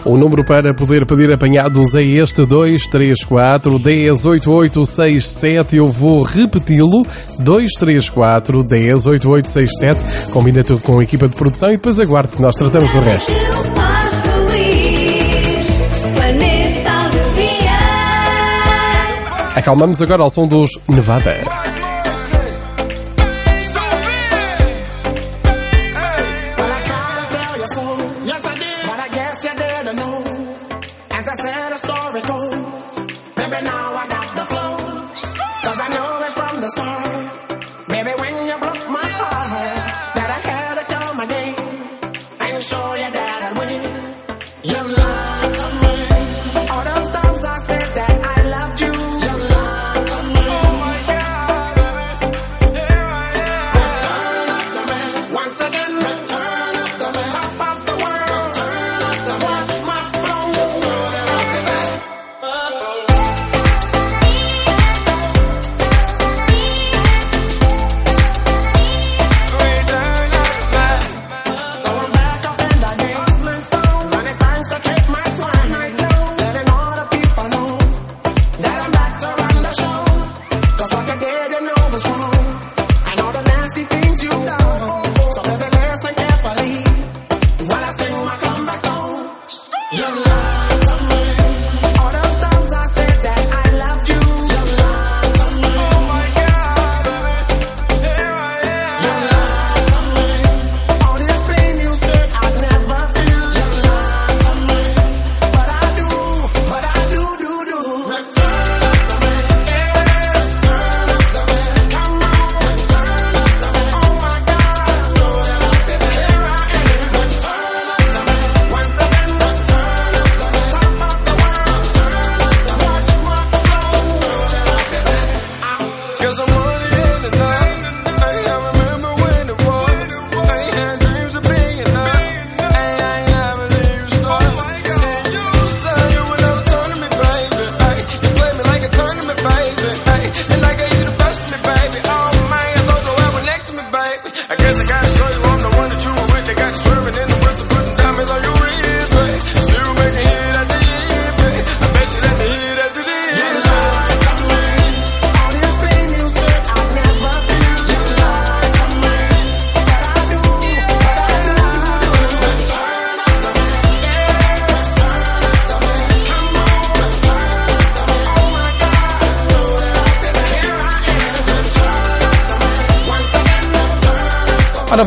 O 0.05 0.17
número 0.17 0.43
para 0.43 0.73
poder 0.73 1.05
pedir 1.05 1.31
apanhados 1.31 1.93
é 1.93 2.01
este 2.03 2.45
234 2.45 3.77
108867. 3.79 5.75
Eu 5.75 5.85
vou 5.87 6.23
repeti-lo. 6.23 7.05
234 7.37 8.63
108867. 8.63 10.31
Combina 10.31 10.63
tudo 10.63 10.81
com 10.83 10.99
a 10.99 11.03
equipa 11.03 11.27
de 11.27 11.35
produção 11.35 11.69
e 11.69 11.73
depois 11.73 11.99
aguarde 11.99 12.35
que 12.35 12.41
nós 12.41 12.55
tratamos 12.55 12.93
do 12.93 13.01
resto. 13.01 13.31
Acalmamos 19.55 20.01
agora 20.01 20.23
ao 20.23 20.29
som 20.29 20.47
dos 20.47 20.69
Nevada. 20.87 21.68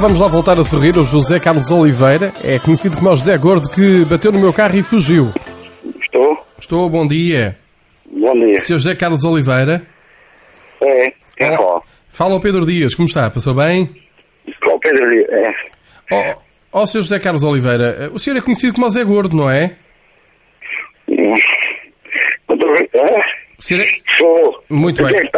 Vamos 0.02 0.18
lá 0.18 0.26
voltar 0.26 0.58
a 0.58 0.64
sorrir. 0.64 0.98
O 0.98 1.04
José 1.04 1.38
Carlos 1.38 1.70
Oliveira 1.70 2.32
é 2.42 2.58
conhecido 2.58 2.96
como 2.96 3.08
o 3.08 3.14
José 3.14 3.38
Gordo 3.38 3.70
que 3.70 4.04
bateu 4.04 4.32
no 4.32 4.40
meu 4.40 4.52
carro 4.52 4.76
e 4.76 4.82
fugiu. 4.82 5.32
Estou? 6.02 6.44
Estou, 6.58 6.90
bom 6.90 7.06
dia. 7.06 7.56
Bom 8.10 8.32
dia. 8.32 8.58
Sr. 8.58 8.78
José 8.78 8.96
Carlos 8.96 9.24
Oliveira. 9.24 9.86
É, 10.82 11.12
quem 11.36 11.50
Olá. 11.50 11.56
fala? 11.56 11.82
Fala 12.08 12.34
ao 12.34 12.40
Pedro 12.40 12.66
Dias, 12.66 12.96
como 12.96 13.06
está? 13.06 13.30
Passou 13.30 13.54
bem? 13.54 13.88
Qual 14.64 14.80
Pedro 14.80 15.08
Dias? 15.08 15.28
É. 16.10 16.34
Ó, 16.72 16.82
oh, 16.82 16.86
Sr. 16.86 17.02
José 17.02 17.20
Carlos 17.20 17.44
Oliveira, 17.44 18.10
o 18.12 18.18
senhor 18.18 18.36
é 18.36 18.40
conhecido 18.40 18.74
como 18.74 18.88
o 18.88 18.90
Zé 18.90 19.04
Gordo, 19.04 19.36
não 19.36 19.48
é? 19.48 19.76
Hum. 21.08 21.34
É? 22.48 23.20
O 23.56 23.62
senhor 23.62 23.84
é... 23.84 23.86
Sou. 24.18 24.64
Muito 24.68 25.04
O 25.04 25.06
que 25.06 25.16
é 25.16 25.20
bem. 25.20 25.30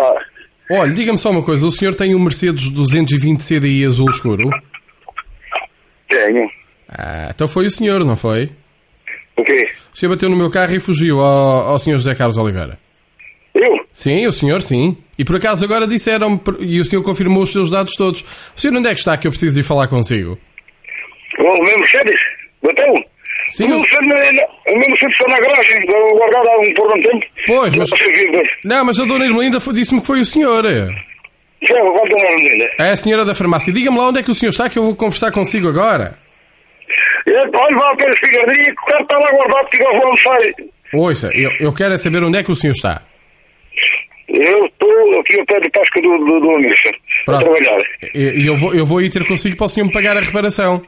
Olha, 0.70 0.92
diga-me 0.92 1.18
só 1.18 1.30
uma 1.30 1.42
coisa, 1.42 1.66
o 1.66 1.70
senhor 1.70 1.94
tem 1.94 2.14
um 2.14 2.18
Mercedes 2.18 2.70
220 2.70 3.40
CDI 3.40 3.84
azul 3.84 4.08
escuro? 4.08 4.48
Tenho. 6.08 6.48
Ah, 6.88 7.30
então 7.34 7.46
foi 7.46 7.66
o 7.66 7.70
senhor, 7.70 8.04
não 8.04 8.16
foi? 8.16 8.50
O 9.36 9.42
quê? 9.42 9.68
O 9.92 9.96
senhor 9.96 10.10
bateu 10.10 10.30
no 10.30 10.36
meu 10.36 10.50
carro 10.50 10.74
e 10.74 10.80
fugiu 10.80 11.20
ao, 11.20 11.70
ao 11.70 11.78
Sr. 11.78 11.92
José 11.92 12.14
Carlos 12.14 12.38
Oliveira. 12.38 12.78
Eu? 13.54 13.84
Sim, 13.92 14.26
o 14.26 14.32
senhor, 14.32 14.62
sim. 14.62 14.96
E 15.18 15.24
por 15.24 15.36
acaso 15.36 15.64
agora 15.64 15.86
disseram 15.86 16.40
e 16.60 16.80
o 16.80 16.84
senhor 16.84 17.02
confirmou 17.02 17.42
os 17.42 17.52
seus 17.52 17.70
dados 17.70 17.94
todos. 17.94 18.22
O 18.56 18.60
senhor 18.60 18.76
onde 18.76 18.88
é 18.88 18.94
que 18.94 19.00
está 19.00 19.16
que 19.16 19.26
eu 19.26 19.30
preciso 19.30 19.60
ir 19.60 19.62
falar 19.62 19.86
consigo? 19.88 20.38
O 21.38 21.62
meu 21.62 21.78
Mercedes? 21.78 22.20
Bateu? 22.62 22.94
Sim, 23.56 23.66
o 23.66 23.70
eu- 23.70 23.78
Mercedes, 23.78 24.40
o 24.66 24.70
meu 24.78 24.88
Mercedes 24.88 25.16
está 25.16 25.32
na 25.32 25.40
garagem, 25.40 25.80
vou 25.86 26.16
guardar 26.18 26.42
há 26.46 26.58
um 26.58 26.74
por 26.74 26.86
um 26.98 27.02
tempo. 27.02 27.26
Pois, 27.46 27.74
mas... 27.76 27.90
Não 28.64 28.76
o 28.82 28.86
mas 28.86 28.98
a 29.00 29.04
dona 29.04 29.24
Irmelinda 29.26 29.58
disse-me 29.72 30.00
que 30.00 30.06
foi 30.06 30.20
o 30.20 30.24
senhor. 30.24 30.64
É 30.64 30.88
menina. 32.36 32.64
a 32.90 32.96
senhora 32.96 33.24
da 33.24 33.34
farmácia. 33.34 33.72
Diga-me 33.72 33.96
lá 33.96 34.08
onde 34.08 34.18
é 34.18 34.22
que 34.22 34.30
o 34.30 34.34
senhor 34.34 34.50
está 34.50 34.68
que 34.68 34.78
eu 34.78 34.82
vou 34.82 34.96
conversar 34.96 35.30
consigo 35.32 35.68
agora. 35.68 36.18
Olha, 37.26 37.76
vá 37.78 37.96
para 37.96 38.10
a 38.10 38.12
cigarrinha, 38.16 38.72
o 38.72 38.86
carro 38.86 39.02
está 39.02 39.16
lá 39.16 39.30
guardado, 39.30 39.68
que 39.70 39.82
eu 39.82 39.92
vou 39.92 40.02
almoçar. 40.02 40.38
Ouça, 40.92 41.30
eu, 41.34 41.50
eu 41.60 41.72
quero 41.72 41.94
é 41.94 41.98
saber 41.98 42.22
onde 42.22 42.38
é 42.38 42.42
que 42.42 42.52
o 42.52 42.56
senhor 42.56 42.72
está. 42.72 43.02
Eu 44.28 44.66
estou 44.66 45.20
aqui 45.20 45.38
ao 45.38 45.46
pé 45.46 45.60
do 45.60 45.70
Tasca 45.70 46.00
do, 46.02 46.18
do, 46.18 46.40
do 46.40 46.50
Amixa, 46.56 46.88
a 46.88 47.24
Pronto. 47.24 47.44
trabalhar. 47.44 47.78
E 48.14 48.42
e 48.42 48.46
eu 48.46 48.56
vou, 48.56 48.74
eu 48.74 48.84
vou 48.84 49.00
ir 49.00 49.10
ter 49.10 49.24
consigo 49.26 49.56
para 49.56 49.66
o 49.66 49.68
senhor 49.68 49.86
me 49.86 49.92
pagar 49.92 50.16
a 50.16 50.20
reparação. 50.20 50.82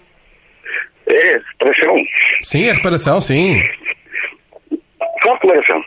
É, 1.08 1.32
pressão. 1.58 1.94
Sim, 2.42 2.68
a 2.68 2.74
reparação, 2.74 3.20
sim. 3.20 3.60
Qual 5.22 5.34
declaração? 5.36 5.80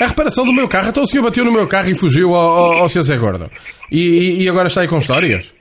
A 0.00 0.06
reparação 0.06 0.44
do 0.44 0.52
meu 0.52 0.68
carro. 0.68 0.88
Então 0.90 1.02
o 1.02 1.06
senhor 1.06 1.22
bateu 1.22 1.44
no 1.44 1.52
meu 1.52 1.66
carro 1.68 1.90
e 1.90 1.94
fugiu 1.94 2.34
ao, 2.34 2.50
ao, 2.50 2.72
ao 2.82 2.88
Sr. 2.88 3.02
Zé 3.02 3.16
Gordo. 3.16 3.50
E, 3.90 4.42
e- 4.44 4.48
agora 4.48 4.66
está 4.68 4.82
aí 4.82 4.88
com 4.88 4.98
histórias? 4.98 5.54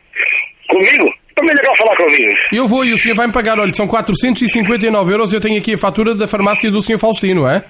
Comigo? 0.69 1.05
Também 1.35 1.53
não 1.55 1.61
quer 1.63 1.77
falar 1.77 1.95
comigo. 1.97 2.33
Eu 2.51 2.67
vou 2.67 2.83
e 2.85 2.93
o 2.93 2.97
senhor 2.97 3.15
vai 3.15 3.27
me 3.27 3.33
pagar, 3.33 3.59
olha, 3.59 3.71
são 3.73 3.87
459 3.87 5.11
euros. 5.13 5.33
Eu 5.33 5.41
tenho 5.41 5.59
aqui 5.59 5.73
a 5.73 5.77
fatura 5.77 6.15
da 6.15 6.27
farmácia 6.27 6.71
do 6.71 6.81
senhor 6.81 6.97
Faustino, 6.99 7.47
é? 7.47 7.63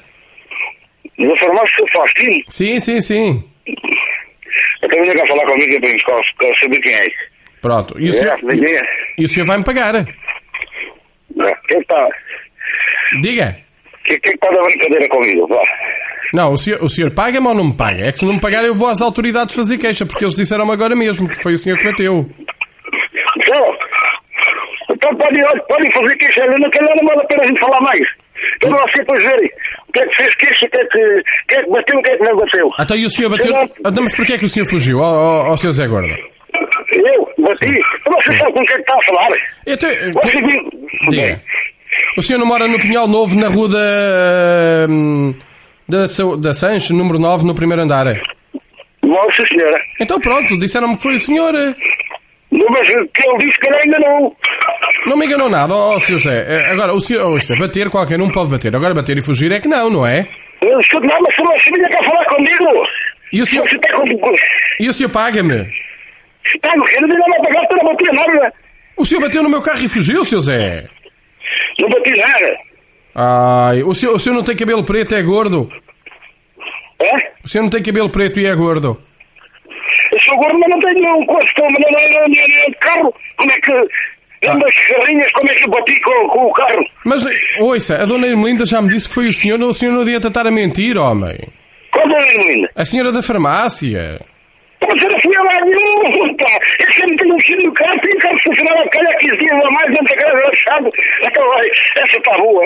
Na 1.17 1.35
farmácia 1.37 1.77
do 1.79 1.91
Faustino? 1.95 2.43
Sim, 2.49 2.79
sim, 2.79 3.01
sim. 3.01 3.43
Eu 4.81 4.89
também 4.89 5.07
não 5.07 5.13
quer 5.15 5.27
falar 5.27 5.45
comigo, 5.45 5.71
quero 5.81 6.59
saber 6.61 6.79
quem 6.81 6.93
é. 6.93 7.07
Pronto. 7.61 7.99
E 7.99 8.05
o 8.05 8.09
É, 8.09 8.13
senhor, 8.13 8.37
é. 8.53 8.81
e 9.17 9.25
o 9.25 9.27
senhor 9.27 9.45
vai 9.47 9.57
me 9.57 9.63
pagar? 9.63 10.05
Não, 11.75 11.81
está? 11.81 12.07
Diga. 13.21 13.55
Quem 14.05 14.19
quem 14.19 14.33
está 14.33 14.49
da 14.51 14.61
brincadeira 14.63 15.07
comigo? 15.09 15.47
Vá. 15.47 15.61
Não, 16.33 16.53
o 16.53 16.57
senhor, 16.57 16.83
o 16.83 16.89
senhor 16.89 17.13
paga-me 17.13 17.47
ou 17.47 17.53
não 17.53 17.65
me 17.65 17.77
paga? 17.77 18.07
É 18.07 18.11
que 18.11 18.17
se 18.19 18.25
não 18.25 18.33
me 18.33 18.41
pagar 18.41 18.63
eu 18.65 18.73
vou 18.73 18.87
às 18.87 19.01
autoridades 19.01 19.55
fazer 19.55 19.77
queixa, 19.77 20.05
porque 20.05 20.23
eles 20.25 20.35
disseram-me 20.35 20.71
agora 20.71 20.95
mesmo 20.95 21.27
que 21.29 21.41
foi 21.41 21.53
o 21.53 21.57
senhor 21.57 21.77
que 21.77 21.85
bateu. 21.85 22.25
Então, 23.37 23.77
então 24.91 25.15
pode, 25.15 25.39
pode 25.67 25.93
fazer 25.93 26.15
queixa, 26.17 26.41
eu 26.45 26.59
não 26.59 26.69
quero, 26.69 26.85
não 26.95 27.07
vale 27.07 27.21
a 27.21 27.25
pena 27.27 27.43
a 27.43 27.47
gente 27.47 27.59
falar 27.59 27.81
mais. 27.81 28.01
Então 28.57 28.71
você 28.71 28.99
depois 28.99 29.23
verem 29.23 29.49
o 29.87 29.91
que 29.93 29.99
é 29.99 30.07
que 30.07 30.15
fez 30.17 30.35
queixa, 30.35 30.65
o 30.65 30.69
que 30.69 30.77
é 30.81 30.85
que, 30.85 31.23
que, 31.47 31.55
é 31.55 31.63
que 31.63 31.69
bateu, 31.69 31.99
o 31.99 32.03
que 32.03 32.11
é 32.11 32.17
que 32.17 32.23
não 32.23 32.37
bateu. 32.37 32.67
Até 32.77 32.95
e 32.97 33.05
o 33.05 33.09
senhor 33.09 33.29
bateu... 33.29 33.55
Ah, 33.55 33.91
Não, 33.91 34.03
mas 34.03 34.15
porquê 34.15 34.33
é 34.33 34.37
que 34.37 34.45
o 34.45 34.49
senhor 34.49 34.67
fugiu 34.67 35.01
ao, 35.01 35.47
ao 35.47 35.57
senhor 35.57 35.73
Zé 35.73 35.87
Gordo? 35.87 36.07
Eu 36.91 37.43
bati? 37.43 37.65
Então 37.65 38.13
você 38.19 38.33
sabe 38.35 38.53
com 38.53 38.59
o 38.59 38.65
que 38.65 38.73
é 38.73 38.75
que 38.75 38.81
está 38.81 38.97
a 38.97 39.03
falar? 39.03 39.37
Então, 39.67 39.89
Você 39.89 40.37
viu? 40.41 41.09
Diga. 41.09 41.41
O 42.17 42.21
senhor 42.21 42.39
não 42.39 42.45
mora 42.45 42.67
no 42.67 42.79
Pinhal 42.79 43.07
Novo, 43.07 43.35
na 43.35 43.47
rua 43.49 43.67
da... 43.69 44.87
hum, 44.89 45.33
Da, 45.87 46.05
da 46.39 46.53
Sancho, 46.53 46.93
número 46.93 47.19
9, 47.19 47.45
no 47.45 47.53
primeiro 47.53 47.83
andar. 47.83 48.05
Não, 49.03 49.31
sim 49.33 49.45
senhora. 49.45 49.79
Então 49.99 50.19
pronto, 50.19 50.57
disseram-me 50.57 50.95
que 50.97 51.03
foi 51.03 51.13
o 51.15 51.19
senhor. 51.19 51.53
Não, 52.51 52.67
mas 52.69 52.87
que 52.87 52.93
ele 53.27 53.37
disse 53.39 53.59
que 53.59 53.67
ele 53.67 53.77
ainda 53.83 53.99
não. 53.99 54.35
Não 55.07 55.17
me 55.17 55.25
enganou 55.25 55.49
nada, 55.49 55.73
ó 55.73 55.95
oh, 55.95 55.99
senhor 55.99 56.19
José. 56.19 56.45
Eh, 56.47 56.71
Agora, 56.71 56.93
o 56.93 57.01
senhor... 57.01 57.29
Oh, 57.29 57.37
isso 57.37 57.53
é 57.53 57.57
bater, 57.57 57.89
qualquer 57.89 58.19
um 58.21 58.29
pode 58.29 58.49
bater. 58.49 58.75
Agora 58.75 58.93
bater 58.93 59.17
e 59.17 59.21
fugir 59.21 59.51
é 59.51 59.59
que 59.59 59.67
não, 59.67 59.89
não 59.89 60.07
é? 60.07 60.27
Eu 60.61 60.79
estou 60.79 60.99
não, 61.01 61.17
mas 61.21 61.35
você 61.35 61.69
não 61.71 61.89
quer 61.89 62.03
falar 62.05 62.25
comigo. 62.25 62.87
E 63.33 63.41
o 63.41 63.45
senhor... 63.45 63.67
Você 63.69 63.75
está 63.75 63.93
com. 63.93 64.05
E 64.79 64.89
o 64.89 64.93
senhor 64.93 65.09
paga-me? 65.09 65.67
Está 66.55 66.69
no 66.75 66.83
quê? 66.85 66.97
Não 67.01 67.07
vai 67.09 67.39
pagar, 67.43 67.67
tu 67.67 67.75
não 67.77 67.93
bateu 67.93 68.13
nada. 68.13 68.53
O 68.97 69.05
senhor 69.05 69.21
bateu 69.21 69.43
no 69.43 69.49
meu 69.49 69.61
carro 69.61 69.83
e 69.83 69.89
fugiu, 69.89 70.23
senhor 70.25 70.41
Zé? 70.41 70.85
Não 71.79 71.89
bati 71.89 72.11
nada. 72.19 72.57
Ai, 73.15 73.83
o 73.83 73.93
senhor, 73.93 74.15
o 74.15 74.19
senhor 74.19 74.35
não 74.35 74.43
tem 74.43 74.55
cabelo 74.55 74.83
preto, 74.83 75.15
é 75.15 75.21
gordo. 75.21 75.71
É? 76.99 77.31
O 77.43 77.47
senhor 77.47 77.63
não 77.63 77.69
tem 77.69 77.83
cabelo 77.83 78.09
preto 78.09 78.39
e 78.39 78.45
é 78.45 78.55
gordo. 78.55 79.01
Eu 80.11 80.19
sou 80.21 80.35
gordo, 80.37 80.57
mas 80.59 80.69
não 80.69 80.79
tenho 80.79 81.17
um 81.17 81.25
costume, 81.25 81.69
não 81.79 81.91
não- 81.91 82.09
não- 82.09 82.19
não- 82.27 82.67
não- 82.67 82.73
carro. 82.79 83.13
Como 83.37 83.51
é 83.51 83.55
que. 83.59 83.71
Ando 84.49 84.65
as 84.67 84.75
carrinhas, 84.87 85.31
como 85.33 85.49
é 85.49 85.55
que 85.55 85.63
eu 85.65 85.69
bati 85.71 85.99
com, 86.01 86.27
com 86.29 86.45
o 86.45 86.53
carro? 86.53 86.85
Mas, 87.05 87.23
ouça, 87.59 87.95
a 88.01 88.05
dona 88.05 88.27
Irmelinda 88.27 88.65
já 88.65 88.79
me 88.81 88.89
disse 88.89 89.07
que 89.07 89.15
foi 89.15 89.27
o 89.27 89.33
senhor, 89.33 89.59
o 89.61 89.73
senhor 89.73 89.91
não 89.91 90.01
adianta 90.01 90.27
estar 90.27 90.45
a 90.45 90.51
mentir, 90.51 90.97
homem. 90.97 91.37
Qual 91.91 92.07
é 92.09 92.15
a 92.21 92.31
Irmelinda? 92.33 92.69
A 92.75 92.85
senhora 92.85 93.11
da 93.11 93.23
farmácia. 93.23 94.21
Fui 95.25 95.35
a 95.37 95.41
lá 95.41 95.65
nenhum, 95.65 96.35
pá. 96.37 96.59
Esse 96.87 97.01
ano 97.01 97.17
tem 97.17 97.33
um 97.33 97.39
filho 97.39 97.65
no 97.65 97.73
carro, 97.73 97.99
tem 98.01 98.15
um 98.15 98.19
carro 98.19 98.37
funcionava 98.45 98.81
a 98.81 98.89
calhar 98.89 99.17
15 99.17 99.37
dias 99.37 99.51
a 99.51 99.71
mais 99.71 99.97
casa 99.97 100.37
relaxado. 100.37 100.89
Então, 101.25 101.43
vai, 101.49 101.65
essa 101.97 102.17
está 102.17 102.37
boa. 102.37 102.63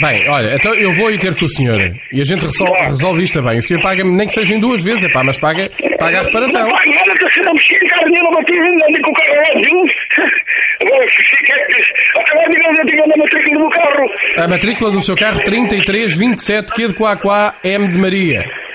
Bem, 0.00 0.28
olha, 0.30 0.54
então 0.54 0.74
eu 0.74 0.92
vou 0.92 1.10
ir 1.10 1.18
ter 1.18 1.36
com 1.36 1.44
o 1.44 1.48
senhor. 1.48 1.78
E 2.12 2.20
a 2.20 2.24
gente 2.24 2.46
resolve, 2.46 2.80
resolve 2.82 3.22
isto 3.22 3.42
bem. 3.42 3.58
O 3.58 3.62
senhor 3.62 3.82
paga-me, 3.82 4.10
nem 4.16 4.26
que 4.26 4.32
seja 4.32 4.54
em 4.54 4.60
duas 4.60 4.82
vezes, 4.82 5.04
epá, 5.04 5.22
mas 5.22 5.38
paga, 5.38 5.68
paga 5.98 6.20
a 6.20 6.22
reparação. 6.22 6.62
Não 6.62 6.70
pago 6.70 6.94
nada, 6.94 7.12
que 7.14 7.30
você 7.30 7.40
não 7.42 7.52
mexia 7.52 7.76
em 7.76 7.86
carro 7.86 8.10
nenhum, 8.10 8.24
não 8.24 8.32
bati 8.32 8.52
nem 8.52 9.02
com 9.02 9.10
o 9.10 9.14
carro 9.14 9.34
lá 9.36 9.60
nenhum. 9.60 9.84
Agora, 10.80 11.06
se 11.08 11.42
quer 11.42 11.66
que. 11.66 12.20
Acabar 12.20 12.48
de 12.48 12.58
ver, 12.58 12.80
eu 12.80 12.84
digo 12.86 13.08
na 13.08 13.16
matrícula 13.16 13.60
do 13.60 13.70
carro. 13.70 14.44
A 14.44 14.48
matrícula 14.48 14.90
do 14.90 15.00
seu 15.02 15.16
carro 15.16 15.40
3327 15.42 16.72
Q 16.72 16.88
de 16.88 16.94
Coacoá 16.94 17.54
M 17.62 17.88
de 17.88 17.98
Maria. 17.98 18.65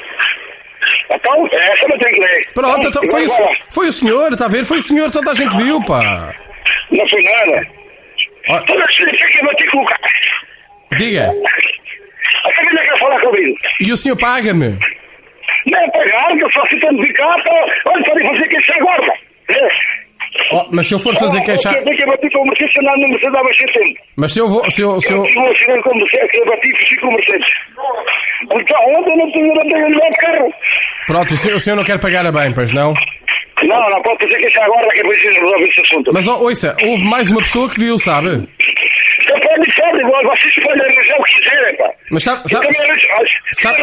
Então, 1.13 1.47
essa 1.52 1.88
matrícula 1.88 2.28
é. 2.28 2.54
Pronto, 2.54 2.88
então, 2.88 3.08
foi, 3.10 3.26
o, 3.26 3.30
vai 3.30 3.56
foi 3.69 3.88
o 3.88 3.93
senhor, 3.93 4.32
a 4.41 4.47
ver? 4.47 4.63
Foi 4.63 4.80
o 4.80 4.84
senhor, 4.84 5.12
toda 5.12 5.32
a 5.32 5.36
gente 5.36 5.56
viu, 5.58 5.82
pá. 5.84 6.34
Não 6.91 7.08
foi 7.10 7.21
nada. 7.24 7.67
Ó. 8.50 8.60
Toda 8.62 8.84
a 8.84 8.91
gente 8.91 9.28
que 9.28 9.45
bati 9.45 9.65
com 9.69 9.80
o 9.80 9.86
carro. 9.86 10.02
Diga. 10.97 11.24
A 11.24 12.54
família 12.56 12.84
quer 12.84 13.00
falar 13.00 13.21
comigo. 13.21 13.56
E 13.80 13.91
o 13.91 13.97
senhor 13.97 14.17
paga-me? 14.17 14.78
Não 15.67 15.80
é 15.80 15.91
pagar, 15.91 16.28
que 16.38 16.43
eu 16.43 16.52
só 16.52 16.65
ficando 16.67 17.02
de 17.02 17.13
tá? 17.13 17.36
Olha, 17.86 18.04
pode 18.04 18.28
fazer 18.28 18.47
queixa 18.47 18.74
agora. 18.80 19.13
É. 19.50 20.00
Oh, 20.54 20.65
mas 20.72 20.88
se 20.88 20.94
eu 20.94 21.00
for 21.00 21.15
fazer 21.15 21.41
queixa... 21.41 21.70
Eu 21.70 21.84
tenho 21.84 21.98
que 21.98 22.06
bater 22.06 22.32
com 22.32 22.39
o 22.39 22.46
Mercedes, 22.46 22.74
senão 22.76 22.94
não 22.98 23.10
Mercedes 23.10 23.36
há 23.36 23.44
bastante 23.44 23.74
tempo. 23.74 24.00
Mas 24.17 24.34
se 24.34 24.39
eu 24.39 24.48
vou... 24.48 24.72
Se 24.72 24.82
eu, 24.82 25.02
se 25.02 25.13
eu... 25.13 25.17
Eu 25.17 25.24
tive 25.24 25.39
um 25.39 25.52
acidente 25.52 25.84
com 25.84 25.89
o 25.89 25.98
Mercedes, 25.98 26.39
eu 26.39 26.46
bati 26.46 26.72
e 26.72 26.82
fugi 26.82 26.96
com 27.02 27.08
o 27.08 27.12
Mercedes. 27.12 27.48
Então, 28.44 28.80
ontem 28.98 29.17
não 29.17 29.26
lugar 29.89 30.10
de 30.10 30.17
carro. 30.17 30.54
Pronto, 31.08 31.34
o 31.34 31.38
senhor, 31.38 31.56
o 31.56 31.60
senhor 31.60 31.76
não 31.76 31.84
quer 31.84 32.00
pagar 32.00 32.26
a 32.26 32.32
bem, 32.32 32.54
pois 32.54 32.72
não? 32.72 32.94
Não, 33.63 33.89
não 33.89 34.02
pode 34.02 34.24
fazer 34.24 34.39
queixa 34.39 34.63
agora, 34.63 34.88
que 34.89 35.02
depois 35.02 35.24
resolve 35.24 35.63
esse 35.63 35.82
assunto. 35.82 36.12
Mas, 36.13 36.28
oh, 36.28 36.44
ouça, 36.44 36.76
houve 36.84 37.06
mais 37.06 37.30
uma 37.30 37.41
pessoa 37.41 37.70
que 37.70 37.80
viu, 37.80 38.00
sabe? 38.00 38.48
Então 39.21 39.39
pode 39.39 39.99
igual, 40.01 40.23
vocês 40.23 40.55
podem 40.55 40.81
arranjar 40.86 41.19
o 41.19 41.23
que 41.23 41.36
quiserem, 41.41 41.77
pá. 41.77 41.89
Mas 42.12 42.23
sabe... 42.23 42.41
Eu 42.43 42.49
sabe, 42.49 42.65
também 42.67 42.81
arranjo, 42.89 43.07
sabe- 43.53 43.77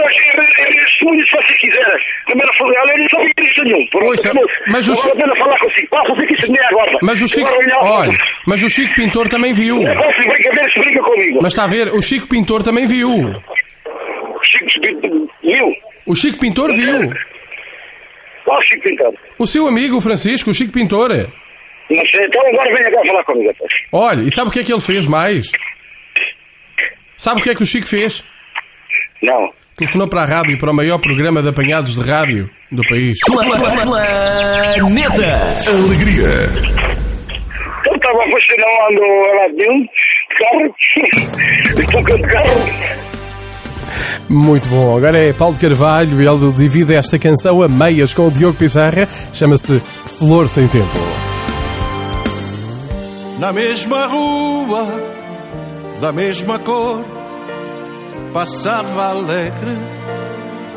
testemunho 0.75 1.27
se 1.27 1.33
vocês 1.37 1.59
quiserem. 1.59 2.05
Primeiro 2.27 2.53
ela, 2.75 2.93
eu 2.93 2.99
não 3.03 3.09
sabia 3.11 3.33
disso 3.39 3.65
nenhum. 3.65 3.87
Ouça, 4.09 4.33
mas 4.69 4.89
o 4.89 4.91
Não 4.93 4.97
vale 4.97 5.09
a 5.11 5.13
Chico- 5.13 5.17
pena 5.17 5.37
falar 5.37 5.59
consigo. 5.59 5.89
Vá 5.91 6.05
fazer 6.07 6.27
que 6.27 6.35
isso 6.35 6.53
nem 6.53 6.67
agora. 6.67 6.99
mas 7.03 7.23
o 7.23 7.29
Chico... 7.29 7.51
Olha, 7.81 8.19
mas 8.47 8.63
o 8.63 8.71
Chico 8.71 8.95
Pintor 8.95 9.29
também 9.29 9.53
viu. 9.53 9.77
É 9.87 10.73
se 10.73 10.79
brinca 10.79 11.03
comigo. 11.03 11.39
Mas 11.43 11.53
está 11.53 11.65
a 11.65 11.69
ver, 11.69 11.89
o 11.89 12.03
Chico 12.03 12.29
Pintor 12.29 12.63
também 12.63 12.87
viu. 12.87 13.09
Chico, 14.43 14.71
Chico, 14.71 15.31
viu? 15.43 15.75
O 16.07 16.15
Chico 16.15 16.39
Pintor 16.39 16.73
viu. 16.73 17.13
Qual 18.45 18.63
Chico 18.63 18.83
Pintado? 18.83 19.15
O 19.39 19.47
seu 19.47 19.67
amigo, 19.67 19.97
o 19.97 20.01
Francisco, 20.01 20.51
o 20.51 20.55
Chico 20.55 20.73
Pintor. 20.73 21.11
Sei, 21.89 22.27
então 22.27 22.41
agora 22.47 22.77
venha 22.77 22.91
cá 22.91 23.01
falar 23.07 23.25
comigo. 23.25 23.49
rapaz. 23.49 23.73
Olha, 23.93 24.23
e 24.23 24.31
sabe 24.31 24.49
o 24.49 24.53
que 24.53 24.61
é 24.61 24.65
que 24.65 24.73
ele 24.73 24.81
fez 24.81 25.07
mais? 25.07 25.51
Sabe 27.17 27.41
o 27.41 27.43
que 27.43 27.51
é 27.51 27.55
que 27.55 27.63
o 27.63 27.67
Chico 27.67 27.87
fez? 27.87 28.25
Não. 29.23 29.51
Telefonou 29.77 30.09
para 30.09 30.23
a 30.23 30.27
rádio, 30.27 30.59
para 30.59 30.71
o 30.71 30.75
maior 30.75 30.99
programa 30.99 31.41
de 31.43 31.49
apanhados 31.49 31.95
de 31.95 32.11
rádio 32.11 32.51
do 32.71 32.83
país. 32.89 33.17
Planeta 33.25 33.67
Alegria. 35.69 36.29
estava 37.95 38.25
a 38.25 38.31
funcionar, 38.31 38.67
não 38.67 38.89
ando 38.89 39.03
a 39.05 39.35
lado 39.41 39.55
nenhum, 39.57 39.81
de 39.83 40.35
carro. 40.37 40.75
Estou 41.81 42.05
com 42.05 42.17
de 42.17 42.29
carro. 42.33 42.99
Muito 44.29 44.69
bom. 44.69 44.97
Agora 44.97 45.19
é 45.19 45.33
Paulo 45.33 45.57
Carvalho 45.59 46.21
e 46.21 46.27
ele 46.27 46.53
divide 46.53 46.95
esta 46.95 47.19
canção 47.19 47.63
a 47.63 47.69
meias 47.69 48.13
com 48.13 48.27
o 48.29 48.31
Diogo 48.31 48.59
Pizarra. 48.59 49.09
Chama-se 49.33 49.81
Flor 50.19 50.49
Sem 50.49 50.69
Tempo. 50.69 51.28
Na 53.39 53.53
mesma 53.53 54.07
rua, 54.07 54.85
da 56.01 56.11
mesma 56.11 56.59
cor, 56.59 57.05
passava 58.33 59.11
alegre, 59.11 59.79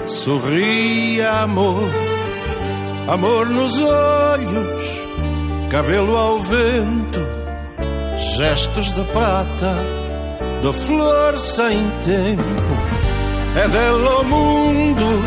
sorria 0.05 1.41
amor, 1.41 1.89
amor 3.07 3.49
nos 3.49 3.79
olhos, 3.79 4.85
cabelo 5.71 6.15
ao 6.15 6.39
vento, 6.39 7.25
gestos 8.37 8.93
de 8.93 9.03
prata, 9.05 9.83
de 10.61 10.71
flor 10.85 11.35
sem 11.39 11.89
tempo. 12.01 12.43
É 13.55 13.67
dela 13.67 14.19
o 14.19 14.23
mundo, 14.23 15.23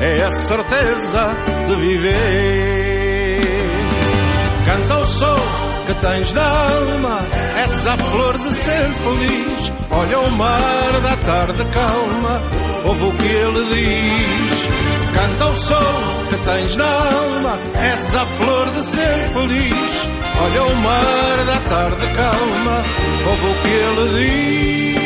é 0.00 0.24
a 0.24 0.32
certeza 0.32 1.30
de 1.68 1.76
viver. 1.76 3.40
Canta 4.66 4.98
o 4.98 5.06
sol 5.06 5.69
que 5.90 6.00
tens 6.06 6.32
na 6.32 6.42
alma, 6.42 7.20
essa 7.64 7.96
flor 7.96 8.38
de 8.38 8.52
ser 8.52 8.90
feliz. 9.02 9.72
Olha 9.90 10.20
o 10.20 10.30
mar 10.32 11.00
da 11.00 11.16
tarde 11.16 11.64
calma, 11.64 12.40
ouve 12.84 13.04
o 13.06 13.12
que 13.12 13.26
ele 13.26 13.64
diz. 13.74 14.68
Canta 15.14 15.46
o 15.46 15.58
sol 15.58 16.26
que 16.28 16.36
tens 16.36 16.76
na 16.76 16.84
alma, 16.84 17.58
essa 17.74 18.24
flor 18.26 18.70
de 18.70 18.82
ser 18.82 19.30
feliz. 19.32 20.08
Olha 20.42 20.62
o 20.62 20.76
mar 20.76 21.44
da 21.44 21.60
tarde 21.68 22.06
calma, 22.14 22.84
ouve 23.28 23.46
o 23.46 23.54
que 23.62 23.72
ele 23.86 24.06
diz. 24.14 25.00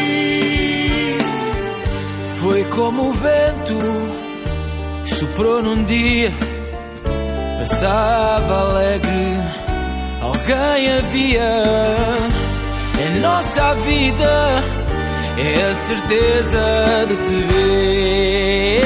Foi 2.41 2.65
como 2.65 3.09
o 3.09 3.13
vento 3.13 3.79
soprou 5.07 5.63
num 5.63 5.83
dia, 5.85 6.33
passava 7.59 8.71
alegre, 8.71 9.64
alguém 10.45 10.93
havia 10.99 11.65
em 13.01 13.21
nossa 13.21 13.75
vida, 13.77 14.63
é 15.39 15.71
a 15.71 15.75
certeza 15.75 17.07
de 17.09 17.17
te 17.17 17.43
ver. 17.43 18.81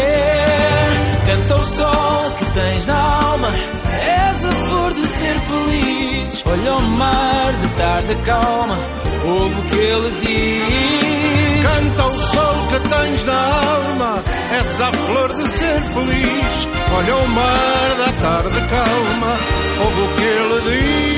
Canta 1.26 1.56
o 1.56 1.64
sol 1.64 2.30
que 2.38 2.44
tens 2.52 2.86
na 2.86 2.96
alma, 2.96 3.48
és 3.92 4.44
a 4.44 4.50
flor 4.50 4.94
de 4.94 5.06
ser 5.06 5.40
feliz. 5.40 6.44
Olha 6.46 6.74
o 6.74 6.82
mar 6.82 7.52
de 7.54 7.68
tarde 7.76 8.14
calma, 8.24 8.78
ouve 9.24 9.54
o 9.54 9.62
que 9.62 9.76
ele 9.76 10.10
diz. 10.20 11.62
Canta 11.62 12.06
o 12.06 12.20
sol 12.20 12.68
que 12.68 12.80
tens 12.88 13.24
na 13.26 13.34
alma, 13.34 14.22
és 14.52 14.80
a 14.80 14.92
flor 14.92 15.32
de 15.34 15.48
ser 15.48 15.82
feliz. 15.82 16.68
Olha 16.96 17.16
o 17.16 17.28
mar 17.28 17.96
da 17.98 18.12
tarde 18.22 18.60
calma, 18.68 19.36
ouve 19.84 20.00
o 20.00 20.08
que 20.14 20.22
ele 20.22 20.60
diz. 20.70 21.17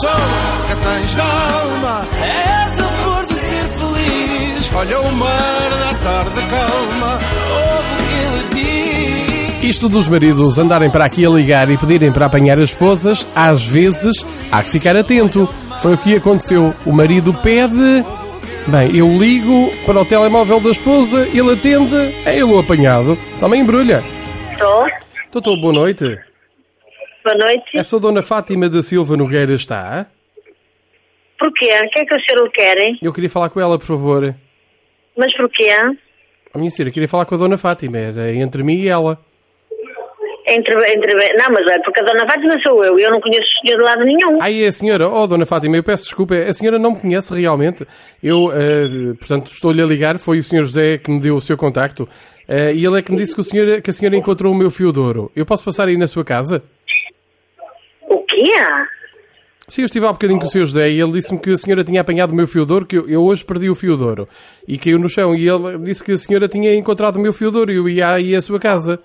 Que 0.00 0.76
tens 0.76 1.16
na 1.16 1.24
alma, 1.24 2.02
És 2.22 2.78
a 2.78 2.84
flor 2.84 3.26
de 3.26 3.34
ser 3.34 3.68
feliz. 3.70 4.74
olha 4.74 5.00
o 5.00 5.12
mar 5.16 5.70
da 5.70 5.94
tarde 6.04 6.40
calma, 6.50 7.18
ouve 7.50 7.94
o 7.94 8.48
que 8.52 8.60
ele 8.60 9.54
diz. 9.58 9.64
Isto 9.64 9.88
dos 9.88 10.06
maridos 10.08 10.58
andarem 10.58 10.90
para 10.90 11.06
aqui 11.06 11.24
a 11.24 11.30
ligar 11.30 11.70
e 11.70 11.78
pedirem 11.78 12.12
para 12.12 12.26
apanhar 12.26 12.58
as 12.58 12.70
esposas, 12.70 13.26
às 13.34 13.64
vezes 13.66 14.24
há 14.52 14.62
que 14.62 14.68
ficar 14.70 14.96
atento. 14.96 15.48
Foi 15.78 15.94
o 15.94 15.98
que 15.98 16.14
aconteceu. 16.16 16.74
O 16.84 16.92
marido 16.92 17.32
pede. 17.34 18.04
Bem, 18.66 18.96
eu 18.96 19.08
ligo 19.16 19.70
para 19.86 20.00
o 20.00 20.04
telemóvel 20.04 20.60
da 20.60 20.70
esposa, 20.70 21.26
ele 21.28 21.52
atende, 21.52 21.94
é 22.24 22.34
ele 22.34 22.44
o 22.44 22.58
apanhado. 22.58 23.16
Toma 23.40 23.56
embrulha. 23.56 24.02
Estou. 24.52 24.84
Doutor, 25.32 25.60
boa 25.60 25.72
noite. 25.72 26.18
Boa 27.26 27.38
noite. 27.38 27.76
Essa 27.76 27.98
dona 27.98 28.22
Fátima 28.22 28.68
da 28.68 28.84
Silva 28.84 29.16
Nogueira 29.16 29.52
está? 29.52 30.06
Porquê? 31.36 31.72
O 31.74 31.90
que 31.90 31.98
é 31.98 32.04
que 32.04 32.14
o 32.14 32.20
senhor 32.20 32.48
querem? 32.52 32.96
Eu 33.02 33.12
queria 33.12 33.28
falar 33.28 33.50
com 33.50 33.60
ela, 33.60 33.76
por 33.76 33.84
favor. 33.84 34.32
Mas 35.16 35.36
porquê? 35.36 35.68
A 36.54 36.56
minha 36.56 36.70
senhora, 36.70 36.92
queria 36.92 37.08
falar 37.08 37.24
com 37.24 37.34
a 37.34 37.38
dona 37.38 37.58
Fátima. 37.58 37.98
Era 37.98 38.32
entre 38.32 38.62
mim 38.62 38.76
e 38.76 38.88
ela. 38.88 39.18
Entre, 40.46 40.72
entre, 40.92 41.14
não, 41.36 41.46
mas 41.50 41.66
é 41.66 41.80
porque 41.80 42.00
a 42.00 42.04
dona 42.04 42.30
Fátima 42.30 42.60
sou 42.64 42.84
eu. 42.84 42.96
Eu 42.96 43.10
não 43.10 43.20
conheço 43.20 43.42
o 43.42 43.66
senhor 43.66 43.78
de 43.78 43.82
lado 43.82 44.04
nenhum. 44.04 44.40
É 44.40 44.68
a 44.68 44.72
senhora. 44.72 45.08
Oh, 45.08 45.26
dona 45.26 45.44
Fátima, 45.44 45.76
eu 45.76 45.82
peço 45.82 46.04
desculpa. 46.04 46.36
A 46.36 46.52
senhora 46.54 46.78
não 46.78 46.92
me 46.92 47.00
conhece 47.00 47.34
realmente. 47.34 47.84
Eu, 48.22 48.52
eh, 48.52 49.14
portanto, 49.18 49.50
estou-lhe 49.50 49.82
a 49.82 49.84
ligar. 49.84 50.16
Foi 50.20 50.38
o 50.38 50.42
senhor 50.44 50.62
José 50.62 50.96
que 50.98 51.10
me 51.10 51.18
deu 51.18 51.34
o 51.34 51.40
seu 51.40 51.56
contacto. 51.56 52.08
Eh, 52.46 52.74
e 52.74 52.86
ele 52.86 53.00
é 53.00 53.02
que 53.02 53.10
me 53.10 53.18
disse 53.18 53.34
que, 53.34 53.40
o 53.40 53.44
senhor, 53.44 53.82
que 53.82 53.90
a 53.90 53.92
senhora 53.92 54.16
encontrou 54.16 54.52
o 54.52 54.56
meu 54.56 54.70
fio 54.70 54.92
de 54.92 55.00
ouro. 55.00 55.32
Eu 55.34 55.44
posso 55.44 55.64
passar 55.64 55.88
aí 55.88 55.96
na 55.96 56.06
sua 56.06 56.24
casa? 56.24 56.62
Quê? 58.44 58.86
Sim, 59.68 59.82
eu 59.82 59.86
estive 59.86 60.06
há 60.06 60.12
bocadinho 60.12 60.38
com 60.38 60.46
o 60.46 60.48
Sr. 60.48 60.60
José 60.60 60.90
e 60.90 61.00
ele 61.00 61.12
disse-me 61.12 61.40
que 61.40 61.50
a 61.50 61.56
senhora 61.56 61.82
tinha 61.82 62.00
apanhado 62.00 62.30
o 62.30 62.34
meu 62.36 62.46
fio 62.46 62.64
de 62.64 62.72
ouro, 62.72 62.86
que 62.86 62.98
eu, 62.98 63.08
eu 63.08 63.24
hoje 63.24 63.44
perdi 63.44 63.68
o 63.68 63.74
fio 63.74 63.96
de 63.96 64.02
ouro. 64.04 64.28
E 64.68 64.78
caiu 64.78 64.98
no 64.98 65.08
chão. 65.08 65.34
E 65.34 65.48
ele 65.48 65.78
disse 65.78 66.04
que 66.04 66.12
a 66.12 66.16
senhora 66.18 66.46
tinha 66.46 66.72
encontrado 66.74 67.16
o 67.16 67.20
meu 67.20 67.32
fio 67.32 67.50
de 67.50 67.56
ouro 67.56 67.72
e 67.72 67.76
eu 67.76 67.88
ia 67.88 68.12
aí 68.12 68.36
à 68.36 68.40
sua 68.40 68.60
casa. 68.60 69.00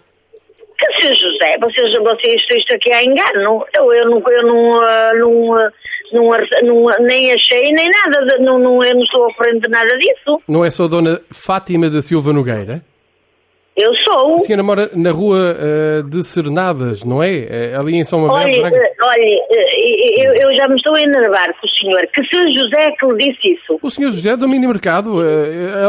Que 0.77 1.01
senhor 1.01 1.15
José, 1.15 1.51
vocês, 1.59 1.93
vocês, 1.97 2.35
isto, 2.41 2.57
isto 2.57 2.75
aqui 2.75 2.93
é 2.93 3.03
engano. 3.03 3.65
Eu, 3.75 3.93
eu, 3.93 4.05
não, 4.09 4.23
eu 4.27 4.43
não, 4.47 4.83
ah, 4.83 5.11
não, 5.15 5.55
ah, 5.57 5.71
não, 6.13 6.33
ah, 6.33 6.39
não- 6.63 7.05
nem 7.07 7.33
achei 7.33 7.63
nem 7.71 7.89
nada. 7.89 8.37
Não, 8.39 8.59
não, 8.59 8.83
eu 8.83 8.93
não 8.95 9.03
estou 9.03 9.25
a 9.25 9.33
frente 9.33 9.61
de 9.61 9.69
nada 9.69 9.97
disso. 9.97 10.41
Não 10.47 10.63
é 10.63 10.69
só 10.69 10.83
a 10.85 10.87
dona 10.87 11.21
Fátima 11.31 11.89
da 11.89 12.01
Silva 12.03 12.31
Nogueira? 12.33 12.83
Eu 13.75 13.93
sou. 13.95 14.35
A 14.35 14.39
senhora 14.39 14.63
mora 14.63 14.91
na 14.93 15.11
rua 15.11 15.55
eh, 15.57 16.01
de 16.03 16.23
Sernadas, 16.25 17.05
não 17.05 17.23
é? 17.23 17.29
Eh, 17.31 17.75
ali 17.75 17.95
em 17.95 18.03
São 18.03 18.19
Mabel, 18.19 18.35
Olha, 18.43 18.67
eh, 18.67 18.93
olha, 19.01 19.23
eh, 19.49 20.27
eu, 20.27 20.33
eu 20.33 20.55
já 20.55 20.67
me 20.67 20.75
estou 20.75 20.93
a 20.93 21.01
enervar 21.01 21.53
com 21.57 21.65
o 21.65 21.69
senhor. 21.69 22.01
Que 22.13 22.21
senhor 22.25 22.51
José 22.51 22.87
é 22.87 22.91
que 22.91 23.05
lhe 23.05 23.29
disse 23.31 23.53
isso? 23.53 23.79
O 23.81 23.89
senhor 23.89 24.11
José 24.11 24.35
do 24.35 24.49
mini 24.49 24.67
mercado, 24.67 25.19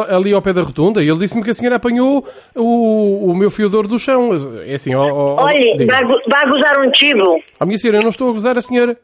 ali 0.09 0.33
ao 0.33 0.41
pé 0.41 0.53
da 0.53 0.63
rotunda, 0.63 1.03
e 1.03 1.09
ele 1.09 1.19
disse-me 1.19 1.43
que 1.43 1.51
a 1.51 1.55
senhora 1.55 1.77
apanhou 1.77 2.25
o, 2.55 3.31
o 3.31 3.35
meu 3.35 3.51
fio 3.51 3.69
de 3.69 3.75
ouro 3.75 3.89
do 3.89 3.99
chão. 3.99 4.31
É 4.65 4.75
assim, 4.75 4.95
ó... 4.95 5.43
Olha, 5.43 5.77
vai, 5.85 6.05
vai 6.29 6.51
gozar 6.51 6.79
um 6.79 6.91
tibo. 6.93 7.43
A 7.59 7.67
minha 7.67 7.79
senhora, 7.79 7.99
eu 7.99 8.03
não 8.03 8.11
estou 8.11 8.31
a 8.31 8.33
gozar 8.33 8.57
a 8.57 8.63
senhora. 8.63 8.97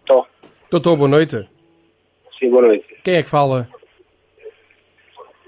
Estou. 0.00 0.26
Doutor, 0.70 0.96
boa 0.96 1.08
noite. 1.08 1.46
Sim, 2.40 2.48
boa 2.48 2.62
noite. 2.62 2.86
Quem 3.04 3.16
é 3.16 3.22
que 3.22 3.28
fala? 3.28 3.68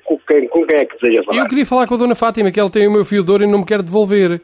Com 0.05 0.19
quem, 0.19 0.47
com 0.49 0.67
quem 0.67 0.79
é 0.79 0.85
que 0.85 0.97
deseja 1.01 1.23
falar? 1.25 1.38
Eu 1.38 1.49
queria 1.49 1.67
falar 1.67 1.87
com 1.87 1.95
a 1.95 1.97
dona 1.99 2.14
Fátima, 2.14 2.51
que 2.53 2.61
ela 2.61 2.71
tem 2.71 2.87
o 2.87 2.90
meu 2.93 3.03
ouro 3.29 3.43
e 3.45 3.47
não 3.47 3.61
me 3.61 3.64
quer 3.64 3.81
devolver. 3.83 4.40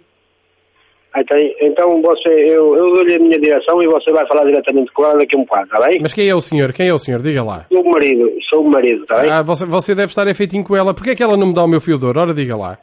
Ah, 1.13 1.21
Então, 1.21 1.37
então 1.61 2.03
você, 2.03 2.29
eu, 2.29 2.75
eu 2.77 2.87
dou-lhe 2.95 3.15
a 3.15 3.19
minha 3.19 3.39
direção 3.39 3.83
e 3.83 3.87
você 3.87 4.11
vai 4.13 4.27
falar 4.27 4.45
diretamente 4.45 4.93
com 4.93 5.05
ela 5.05 5.19
daqui 5.19 5.37
a 5.37 5.39
um 5.39 5.43
bocado, 5.45 5.65
está 5.65 5.87
bem? 5.87 5.99
Mas 6.01 6.13
quem 6.13 6.29
é 6.29 6.35
o 6.35 6.41
senhor? 6.41 6.73
Quem 6.73 6.89
é 6.89 6.95
o 6.95 6.99
senhor? 6.99 7.21
Diga 7.21 7.43
lá. 7.43 7.67
Sou 7.71 7.83
o 7.83 7.91
marido, 7.91 8.33
sou 8.49 8.65
o 8.65 8.71
marido, 8.71 9.03
está 9.03 9.21
bem? 9.21 9.31
Ah, 9.31 9.43
você, 9.43 9.67
você 9.67 9.95
deve 9.95 10.11
estar 10.13 10.27
efeitinho 10.29 10.65
com 10.65 10.77
ela. 10.77 10.95
Porquê 10.95 11.11
é 11.11 11.15
que 11.17 11.23
ela 11.23 11.37
não 11.37 11.49
me 11.49 11.55
dá 11.55 11.65
o 11.65 11.69
meu 11.69 11.81
ouro? 12.03 12.19
Ora, 12.21 12.33
diga 12.33 12.57
lá. 12.57 12.79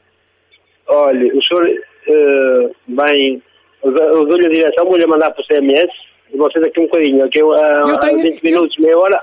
Olha, 0.87 1.33
o 1.35 1.41
senhor, 1.43 1.67
eh, 1.67 2.69
bem, 2.87 3.41
eu 3.83 3.91
dou- 3.93 4.05
eu 4.05 4.25
dou-lhe 4.25 4.45
a 4.47 4.49
direção, 4.49 4.85
vou-lhe 4.85 5.05
mandar 5.07 5.31
para 5.31 5.41
o 5.41 5.45
CMS 5.45 5.89
e 6.33 6.37
você 6.37 6.59
daqui 6.59 6.79
a 6.79 6.83
um 6.83 6.85
bocadinho, 6.85 7.19
daqui 7.19 7.39
a, 7.41 7.43
Eu 7.45 7.95
a 7.95 7.99
tenho- 7.99 8.19
20 8.19 8.43
minutos, 8.43 8.77
meia 8.77 8.97
hora. 8.97 9.21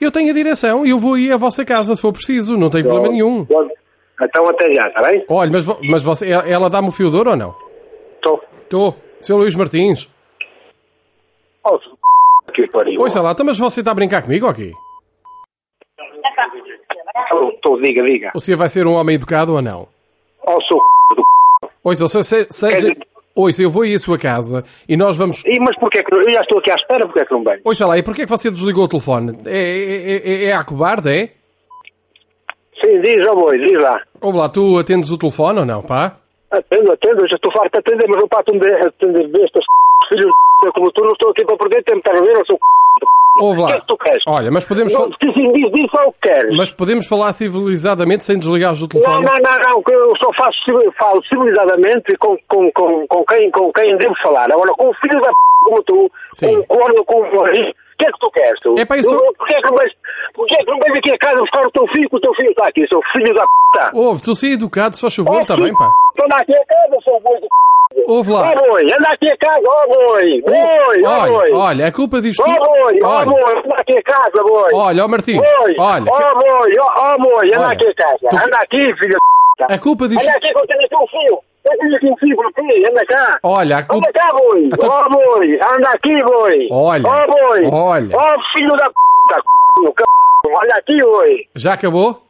Eu 0.00 0.10
tenho 0.10 0.30
a 0.30 0.34
direção 0.34 0.86
e 0.86 0.90
eu 0.90 0.98
vou 0.98 1.18
ir 1.18 1.32
à 1.32 1.36
vossa 1.36 1.64
casa 1.64 1.94
se 1.94 2.00
for 2.00 2.12
preciso. 2.12 2.56
Não 2.56 2.70
tem 2.70 2.82
problema 2.82 3.08
nenhum. 3.08 3.46
Então 4.22 4.48
até 4.48 4.72
já, 4.72 4.88
está 4.88 5.02
bem? 5.02 5.24
Olha, 5.28 5.50
mas, 5.50 5.66
mas 5.82 6.04
você, 6.04 6.30
ela 6.30 6.70
dá-me 6.70 6.88
o 6.88 6.92
fio 6.92 7.10
de 7.10 7.16
ouro 7.16 7.30
ou 7.30 7.36
não? 7.36 7.54
Estou. 8.16 8.42
Estou. 8.62 8.96
Sr. 9.20 9.34
Luís 9.34 9.54
Martins. 9.54 10.08
Oh, 11.64 11.78
que 12.52 12.66
pariu. 12.70 13.00
Ouça 13.00 13.20
lá, 13.20 13.32
então, 13.32 13.44
mas 13.44 13.58
você 13.58 13.80
está 13.80 13.92
a 13.92 13.94
brincar 13.94 14.22
comigo 14.22 14.46
ou 14.46 14.54
quê? 14.54 14.72
Estou, 17.54 17.80
diga, 17.80 18.02
diga. 18.02 18.32
Senhor 18.38 18.56
vai 18.56 18.68
ser 18.68 18.86
um 18.86 18.94
homem 18.94 19.16
educado 19.16 19.54
ou 19.54 19.62
não? 19.62 19.88
Oh, 20.46 20.60
sou 20.62 20.82
do 21.14 21.22
Ouça, 21.84 22.08
se, 22.08 22.22
se, 22.22 22.46
seja... 22.50 22.96
Ouça, 23.40 23.62
eu 23.62 23.70
vou 23.70 23.84
ir 23.84 23.94
à 23.94 23.98
sua 23.98 24.18
casa 24.18 24.64
e 24.88 24.96
nós 24.96 25.16
vamos... 25.16 25.44
E, 25.44 25.58
mas 25.60 25.76
porquê 25.78 26.02
que 26.02 26.10
não- 26.14 26.22
eu 26.22 26.30
já 26.32 26.40
estou 26.42 26.58
aqui 26.58 26.70
à 26.70 26.74
espera, 26.74 27.06
porquê 27.06 27.24
que 27.24 27.32
não 27.32 27.42
vem? 27.44 27.60
Ouça 27.64 27.86
lá, 27.86 27.96
e 27.98 28.02
porquê 28.02 28.22
é 28.22 28.24
que 28.24 28.30
você 28.30 28.50
desligou 28.50 28.84
o 28.84 28.88
telefone? 28.88 29.38
É, 29.46 29.58
é, 29.58 30.30
é, 30.30 30.44
é 30.46 30.52
a 30.52 30.64
cobarde, 30.64 31.08
é? 31.10 31.26
Sim, 32.82 33.00
diz, 33.02 33.26
ó 33.28 33.34
boi, 33.34 33.58
diz 33.58 33.80
lá. 33.82 34.00
Ou 34.20 34.32
lá, 34.34 34.48
tu 34.48 34.78
atendes 34.78 35.10
o 35.10 35.18
telefone 35.18 35.60
ou 35.60 35.66
não, 35.66 35.82
pá? 35.82 36.16
Atendo, 36.50 36.92
atendo, 36.92 37.28
já 37.28 37.36
estou 37.36 37.52
farto 37.52 37.72
de 37.72 37.78
atender, 37.78 38.06
mas 38.08 38.20
não 38.20 38.28
para 38.28 38.40
atender, 38.40 38.86
atender 38.86 39.28
bestas, 39.28 39.64
filhos 40.08 40.26
de 40.26 40.72
como 40.74 40.90
tu, 40.92 41.02
não 41.04 41.12
estou 41.12 41.30
aqui 41.30 41.44
para 41.44 41.56
perder 41.56 41.84
tempo, 41.84 41.98
estás 41.98 42.18
a 42.18 42.22
ver? 42.24 42.36
Eu 42.36 42.46
sou 42.46 42.58
Ouve 43.38 43.60
O 43.60 43.66
que 43.66 43.72
é 43.72 43.74
lá. 43.74 43.80
que 43.80 43.86
tu 43.86 43.96
queres? 43.96 44.22
Olha, 44.26 44.50
mas 44.50 44.64
podemos, 44.64 44.92
Não, 44.92 45.00
fal- 45.02 45.10
diz, 45.22 45.34
diz, 45.34 45.72
diz 45.72 45.94
o 45.94 46.12
que 46.12 46.28
queres. 46.28 46.56
mas 46.56 46.70
podemos 46.70 47.06
falar 47.06 47.32
civilizadamente 47.32 48.24
sem 48.26 48.38
desligares 48.38 48.80
Não, 48.80 48.88
telefone? 48.88 49.24
não, 49.24 49.32
não, 49.38 49.58
não, 49.70 49.82
que 49.82 49.92
eu 49.94 50.16
só 50.16 50.32
faço, 50.32 50.58
falo 50.98 51.22
civilizadamente 51.26 52.16
com, 52.18 52.36
com, 52.48 52.70
com, 52.72 53.06
com, 53.06 53.24
quem, 53.24 53.50
com 53.50 53.72
quem 53.72 53.96
devo 53.96 54.14
falar. 54.22 54.50
Agora, 54.52 54.72
com 54.72 54.88
um 54.90 54.94
filho 54.94 55.20
da 55.20 55.28
p 55.28 55.34
como 55.62 55.82
tu, 55.82 56.10
com 56.40 56.46
um 56.56 56.62
corno 56.64 57.04
como 57.04 57.22
o 57.24 57.40
marido, 57.42 57.68
o 57.68 57.89
que 58.00 58.06
é 58.08 58.12
que 58.12 58.18
tu 58.18 58.30
queres, 58.30 58.60
tu? 58.60 58.74
É 58.78 58.84
pá, 58.84 58.96
isso- 58.96 59.10
Porquê 59.38 59.54
é 59.56 59.60
que 59.62 59.68
não 59.70 59.76
vais, 59.76 59.92
porquê 60.34 60.54
é 60.58 60.64
que 60.64 60.70
não 60.70 60.78
vais 60.78 60.98
aqui 60.98 61.10
a 61.12 61.18
casa 61.18 61.38
buscar 61.40 61.66
o 61.66 61.70
teu 61.70 61.86
filho, 61.88 62.08
que 62.10 62.16
o 62.16 62.20
teu 62.20 62.34
filho 62.34 62.50
está 62.50 62.66
aqui, 62.66 62.86
seu 62.88 63.00
filho 63.12 63.34
da 63.34 63.44
p. 63.44 63.96
Ouve, 63.98 64.22
tu 64.22 64.34
sei 64.34 64.52
educado, 64.54 64.96
se 64.96 65.02
faz 65.02 65.14
favor, 65.14 65.36
Oh, 65.36 65.40
está 65.42 65.54
filho 65.54 65.66
bem, 65.66 65.74
pá. 65.76 65.90
Anda 66.24 66.36
aqui 66.36 66.52
a 66.52 66.64
casa, 66.66 66.96
seu 67.04 67.20
boi 67.20 67.34
de 67.36 67.42
p. 67.42 68.04
Ouve 68.06 68.30
lá. 68.32 68.50
Ó 68.50 68.54
boi, 68.70 68.82
anda 68.84 69.08
aqui 69.10 69.28
a 69.30 69.36
casa, 69.36 69.60
ó 69.66 69.86
boi, 69.86 70.40
boi, 70.42 71.04
ó 71.04 71.10
olha, 71.20 71.30
boi. 71.32 71.52
olha, 71.52 71.86
a 71.88 71.92
culpa 71.92 72.20
disto 72.20 72.40
Ó 72.40 72.44
tudo... 72.44 72.56
boi, 72.66 72.98
ó 73.02 73.08
Olha, 73.08 73.26
boi, 73.26 73.52
anda 73.58 73.76
aqui 73.76 73.98
a 73.98 74.02
casa, 74.02 74.42
boi. 74.42 74.70
Olha, 74.74 75.04
ó 75.04 75.08
Martim, 75.08 75.36
Boi, 75.36 75.46
olha, 75.78 76.04
Ó 76.10 76.30
boi, 76.40 76.72
ó 76.80 76.86
ó, 76.96 77.16
boi, 77.18 77.46
anda 77.48 77.66
Olha, 77.66 77.72
aqui 77.72 77.86
a 77.88 77.94
casa. 77.94 78.18
tu- 78.30 78.36
Anda 78.36 78.56
aqui, 78.56 78.78
filho 78.96 79.16
de 79.16 79.66
p. 79.66 79.72
a 79.74 79.78
culpa 79.78 80.08
disto... 80.08 80.22
Anda 80.22 80.36
aqui 80.38 80.52
que 80.52 80.58
eu 80.58 80.66
tenho 80.66 80.84
aqui 80.84 80.96
um 80.96 81.06
fio. 81.08 81.38
Anda 81.68 83.06
cá. 83.06 83.38
Olha, 83.42 83.78
a 83.78 83.82
culpa... 83.84 84.08
Anda 84.08 84.12
cá, 84.20 84.32
boi. 84.32 84.64
Então- 84.64 84.88
Ó, 84.90 85.02
boi. 85.08 85.54
Anda 85.54 85.88
aqui, 85.90 86.18
boi. 86.24 86.68
Olha, 86.70 87.02
Ó, 87.06 87.26
boi. 87.26 87.68
olha. 87.70 88.16
Ó, 88.16 88.34
filho 88.56 88.76
da 88.76 88.84
p. 88.86 88.92
c****. 89.34 90.04
Olha 90.48 90.74
aqui, 90.76 91.00
boi. 91.02 91.46
Já 91.54 91.74
acabou? 91.74 92.22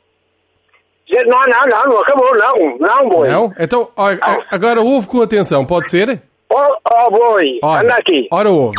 Não, 1.13 1.41
não, 1.41 1.61
não, 1.69 1.85
não 1.93 1.99
acabou, 2.01 2.31
não. 2.37 2.79
Não, 2.79 3.09
boi. 3.09 3.29
Não? 3.29 3.53
Então, 3.59 3.89
olha, 3.97 4.19
a- 4.23 4.45
agora 4.51 4.81
ouve 4.81 5.09
com 5.09 5.23
atenção, 5.23 5.65
pode 5.65 5.91
ser? 5.91 6.23
Ó, 6.53 6.77
ó, 6.85 7.11
boi. 7.11 7.59
Olha, 7.63 7.83
Anda 7.85 7.95
aqui. 7.95 8.29
Ora 8.33 8.51
ouve. 8.51 8.77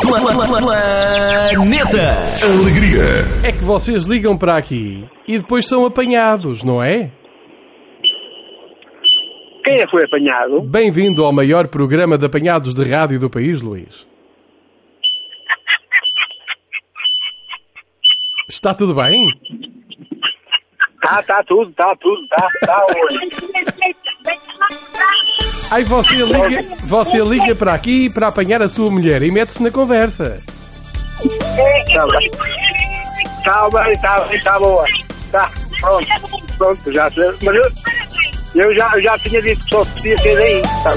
Planeta 1.54 2.16
Alegria. 2.44 3.48
É 3.48 3.52
que 3.52 3.64
vocês 3.64 4.04
ligam 4.06 4.36
para 4.36 4.56
aqui 4.56 5.08
e 5.26 5.38
depois 5.38 5.66
são 5.66 5.84
apanhados, 5.86 6.62
não 6.62 6.82
é? 6.82 7.10
Quem 9.64 9.80
é 9.80 9.84
que 9.84 9.90
foi 9.90 10.04
apanhado? 10.04 10.60
Bem-vindo 10.62 11.24
ao 11.24 11.32
maior 11.32 11.68
programa 11.68 12.18
de 12.18 12.26
apanhados 12.26 12.74
de 12.74 12.84
rádio 12.84 13.20
do 13.20 13.30
país, 13.30 13.60
Luís. 13.60 14.06
Está 18.48 18.74
tudo 18.74 18.94
bem? 18.94 19.26
Tá, 21.00 21.22
tá 21.22 21.42
tudo, 21.46 21.72
tá 21.72 21.96
tudo, 22.00 22.26
tá, 22.28 22.48
tá, 22.64 22.86
boi. 22.92 23.30
Aí 25.70 25.84
você 25.84 26.16
liga, 26.16 26.62
você 26.86 27.24
liga 27.24 27.54
para 27.54 27.72
aqui 27.74 28.10
para 28.12 28.28
apanhar 28.28 28.62
a 28.62 28.68
sua 28.68 28.90
mulher 28.90 29.22
e 29.22 29.30
mete-se 29.30 29.62
na 29.62 29.70
conversa. 29.70 30.42
Tá 31.94 32.06
bem. 32.06 32.30
Tá 33.44 33.70
bem, 33.70 33.98
tá 34.00 34.24
bem, 34.28 34.40
tá 34.42 34.58
boa. 34.58 34.84
Tá, 35.30 35.50
pronto, 35.80 36.06
pronto, 36.58 36.92
já 36.92 37.10
sei. 37.10 37.30
Mas 37.42 37.56
eu, 37.56 37.64
eu 38.54 38.74
já, 38.74 38.90
eu 38.94 39.02
já 39.02 39.18
tinha 39.18 39.40
dito 39.42 39.64
que 39.64 39.70
só 39.70 39.84
podia 39.84 40.18
ser 40.18 40.36
daí, 40.36 40.62
tá 40.62 40.90
a 40.90 40.96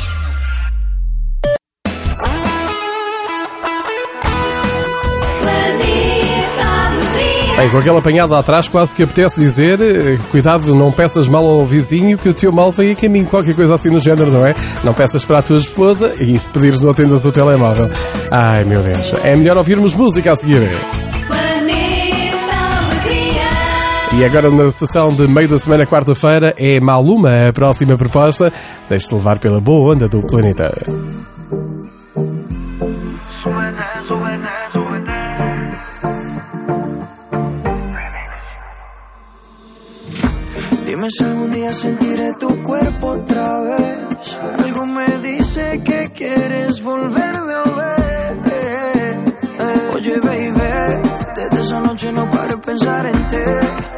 Bem, 7.57 7.69
com 7.69 7.77
aquele 7.77 7.97
apanhado 7.97 8.31
lá 8.31 8.39
atrás, 8.39 8.67
quase 8.67 8.93
que 8.93 9.01
apetece 9.01 9.39
dizer: 9.39 9.79
eh, 9.81 10.17
cuidado, 10.29 10.75
não 10.75 10.91
peças 10.91 11.25
mal 11.27 11.45
ao 11.45 11.65
vizinho, 11.65 12.17
que 12.17 12.27
o 12.27 12.33
teu 12.33 12.51
mal 12.51 12.69
vem 12.71 12.91
a 12.91 12.95
caminho. 12.95 13.25
Qualquer 13.25 13.55
coisa 13.55 13.75
assim 13.75 13.89
no 13.89 13.99
género, 13.99 14.29
não 14.29 14.45
é? 14.45 14.53
Não 14.83 14.93
peças 14.93 15.23
para 15.23 15.39
a 15.39 15.41
tua 15.41 15.57
esposa 15.57 16.13
e 16.19 16.37
se 16.37 16.49
pedires, 16.49 16.81
não 16.81 16.91
atendas 16.91 17.25
o 17.25 17.31
telemóvel. 17.31 17.89
Ai 18.29 18.65
meu 18.65 18.83
Deus, 18.83 19.13
é 19.23 19.35
melhor 19.35 19.57
ouvirmos 19.57 19.93
música 19.93 20.33
a 20.33 20.35
seguir. 20.35 20.69
E 24.17 24.23
agora 24.23 24.49
na 24.49 24.71
sessão 24.71 25.09
de 25.09 25.27
meio 25.27 25.47
da 25.47 25.57
semana, 25.57 25.85
quarta-feira, 25.85 26.53
é 26.57 26.79
Maluma 26.79 27.49
a 27.49 27.53
próxima 27.53 27.97
proposta. 27.97 28.51
Deixe-se 28.89 29.13
levar 29.13 29.39
pela 29.39 29.59
boa 29.59 29.93
onda 29.93 30.07
do 30.07 30.21
planeta. 30.21 30.73
Si 41.07 41.23
algún 41.23 41.51
día 41.51 41.71
sentiré 41.71 42.33
tu 42.39 42.63
cuerpo 42.63 43.07
otra 43.09 43.59
vez. 43.61 44.37
Algo 44.57 44.85
me 44.87 45.05
dice 45.19 45.83
que 45.83 46.11
quieres 46.11 46.81
volverme 46.81 47.53
a 47.53 47.63
ver. 47.79 49.35
Oye, 49.93 50.19
baby, 50.19 51.01
desde 51.35 51.61
esa 51.61 51.79
noche 51.81 52.11
no 52.11 52.27
paro 52.31 52.55
de 52.55 52.61
pensar 52.63 53.05
en 53.05 53.27
ti. 53.27 53.37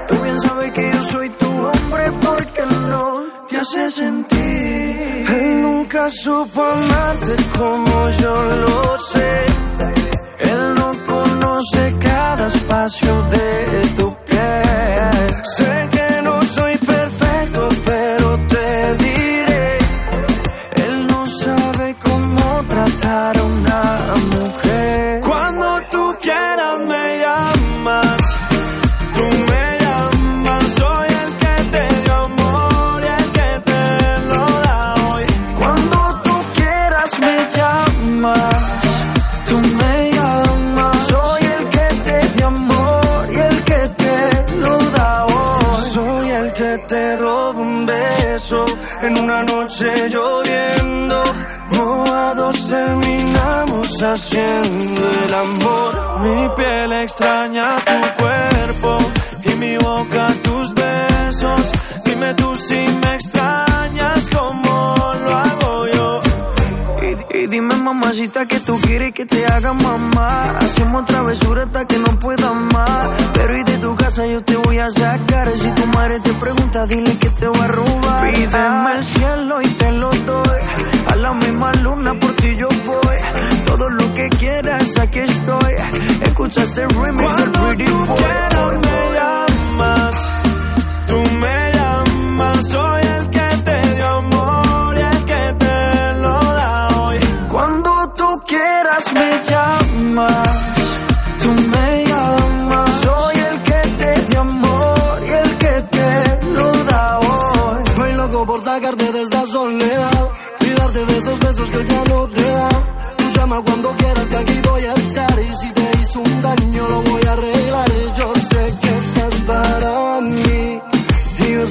Tú 0.10 0.22
bien 0.22 0.40
sabes 0.40 0.72
que 0.74 0.92
yo 0.92 1.04
soy 1.04 1.30
tu 1.30 1.48
hombre 1.48 2.12
porque 2.22 2.66
no 2.90 3.24
te 3.48 3.58
hace 3.58 3.90
sentir. 3.90 5.26
Él 5.30 5.62
nunca 5.62 6.10
supo 6.10 6.62
amarte 6.62 7.36
como 7.58 8.10
yo 8.22 8.56
lo 8.66 9.00
sé. 9.00 9.32
Él 10.40 10.76
no 10.76 10.92
conoce 11.08 11.98
cada 12.00 12.48
espacio 12.48 13.22
de 13.30 13.88
tu 13.96 14.18
piel. 14.26 15.44
Sé 15.56 15.97
haciendo 54.18 55.02
el 55.26 55.34
amor. 55.34 55.92
Mi 56.22 56.50
piel 56.56 56.92
extraña 56.94 57.78
tu 57.90 58.24
cuerpo 58.24 58.98
y 59.44 59.50
mi 59.56 59.78
boca 59.78 60.34
tus 60.44 60.74
besos. 60.74 61.62
Dime 62.04 62.34
tú 62.34 62.56
si 62.56 62.80
me 63.02 63.14
extrañas 63.16 64.30
como 64.36 64.96
lo 65.24 65.32
hago 65.32 65.88
yo. 65.94 66.22
Y, 67.08 67.38
y 67.38 67.48
dime 67.48 67.76
mamacita 67.76 68.46
que 68.48 68.60
tú 68.60 68.80
quieres 68.80 69.14
que 69.14 69.26
te 69.26 69.46
haga 69.46 69.72
mamá 69.72 70.58
Hacemos 70.58 71.06
travesura 71.06 71.64
hasta 71.64 71.86
que 71.86 71.98
no 72.00 72.20
pueda 72.20 72.52
más 72.54 73.10
Pero 73.34 73.56
y 73.56 73.64
de 73.64 73.78
tu 73.78 73.96
casa 73.96 74.26
yo 74.26 74.44
te 74.44 74.56
voy 74.58 74.80
a 74.80 74.90
sacar 74.90 75.56
Si 75.56 75.72
tu 75.72 75.86
madre 75.88 76.20
te 76.20 76.34
pregunta 76.34 76.86
dile 76.88 77.18
que 77.18 77.30
te 77.30 77.48
voy 77.48 77.60
a 77.60 77.68
robar 77.68 78.34
Pídeme 78.34 78.98
el 78.98 79.06
cielo 79.06 79.62
y 79.62 79.67
aquí 85.08 85.20
estoy. 85.20 85.74
Escucha 86.22 86.64
ese 86.64 86.88
remix 86.88 87.36
Cuando 87.36 87.62
de 87.62 87.76
Pretty 87.76 87.86
tú 87.86 88.06
quieras 88.18 88.80
me 88.86 89.14
llamas, 89.16 90.16
tú 91.08 91.18
me 91.42 91.72
llamas, 91.74 92.68
soy 92.70 93.02
el 93.18 93.30
que 93.30 93.50
te 93.66 93.96
dio 93.96 94.08
amor 94.08 94.98
y 94.98 95.02
el 95.02 95.26
que 95.26 95.56
te 95.60 96.14
lo 96.22 96.40
da 96.60 96.88
hoy. 97.00 97.18
Cuando 97.50 98.14
tú 98.16 98.28
quieras 98.46 99.14
me 99.14 99.44
llamas. 99.44 100.57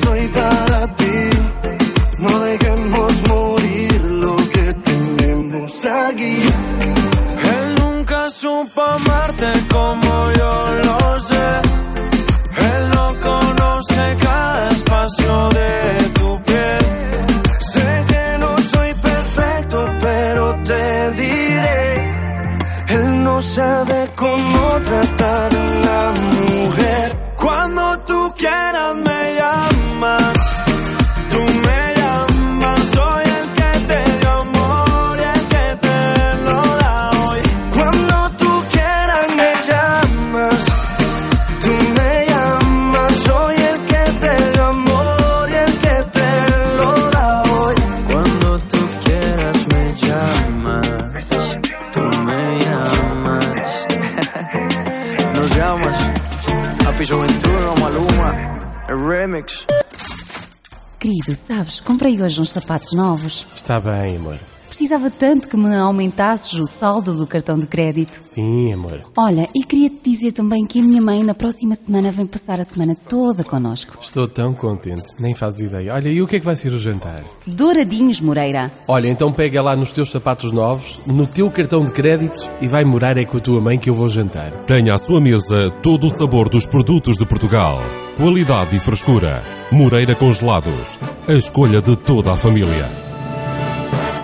soy 0.02 0.28
tan 0.28 0.55
comprei 62.06 62.22
hoje 62.22 62.40
uns 62.40 62.50
sapatos 62.50 62.92
novos. 62.92 63.46
Está 63.54 63.80
bem, 63.80 64.16
amor. 64.16 64.38
Precisava 64.86 65.10
tanto 65.10 65.48
que 65.48 65.56
me 65.56 65.74
aumentasses 65.74 66.52
o 66.52 66.64
saldo 66.64 67.12
do 67.12 67.26
cartão 67.26 67.58
de 67.58 67.66
crédito. 67.66 68.20
Sim, 68.22 68.72
amor. 68.72 69.00
Olha, 69.16 69.48
e 69.52 69.64
queria-te 69.64 69.98
dizer 70.08 70.30
também 70.30 70.64
que 70.64 70.78
a 70.78 70.82
minha 70.84 71.02
mãe 71.02 71.24
na 71.24 71.34
próxima 71.34 71.74
semana 71.74 72.12
vem 72.12 72.24
passar 72.24 72.60
a 72.60 72.64
semana 72.64 72.94
toda 72.94 73.42
connosco. 73.42 73.98
Estou 74.00 74.28
tão 74.28 74.54
contente, 74.54 75.02
nem 75.18 75.34
fazes 75.34 75.62
ideia. 75.62 75.92
Olha, 75.92 76.08
e 76.08 76.22
o 76.22 76.26
que 76.28 76.36
é 76.36 76.38
que 76.38 76.44
vai 76.44 76.54
ser 76.54 76.72
o 76.72 76.78
jantar? 76.78 77.24
Douradinhos, 77.44 78.20
Moreira. 78.20 78.70
Olha, 78.86 79.08
então 79.08 79.32
pega 79.32 79.60
lá 79.60 79.74
nos 79.74 79.90
teus 79.90 80.08
sapatos 80.08 80.52
novos, 80.52 81.00
no 81.04 81.26
teu 81.26 81.50
cartão 81.50 81.84
de 81.84 81.90
crédito 81.90 82.48
e 82.60 82.68
vai 82.68 82.84
morar 82.84 83.16
é 83.16 83.24
com 83.24 83.38
a 83.38 83.40
tua 83.40 83.60
mãe 83.60 83.80
que 83.80 83.90
eu 83.90 83.94
vou 83.94 84.08
jantar. 84.08 84.52
Tenha 84.66 84.94
à 84.94 84.98
sua 84.98 85.20
mesa 85.20 85.68
todo 85.82 86.06
o 86.06 86.10
sabor 86.10 86.48
dos 86.48 86.64
produtos 86.64 87.18
de 87.18 87.26
Portugal. 87.26 87.80
Qualidade 88.16 88.76
e 88.76 88.78
frescura. 88.78 89.42
Moreira 89.72 90.14
Congelados. 90.14 90.96
A 91.26 91.32
escolha 91.32 91.82
de 91.82 91.96
toda 91.96 92.32
a 92.32 92.36
família. 92.36 93.05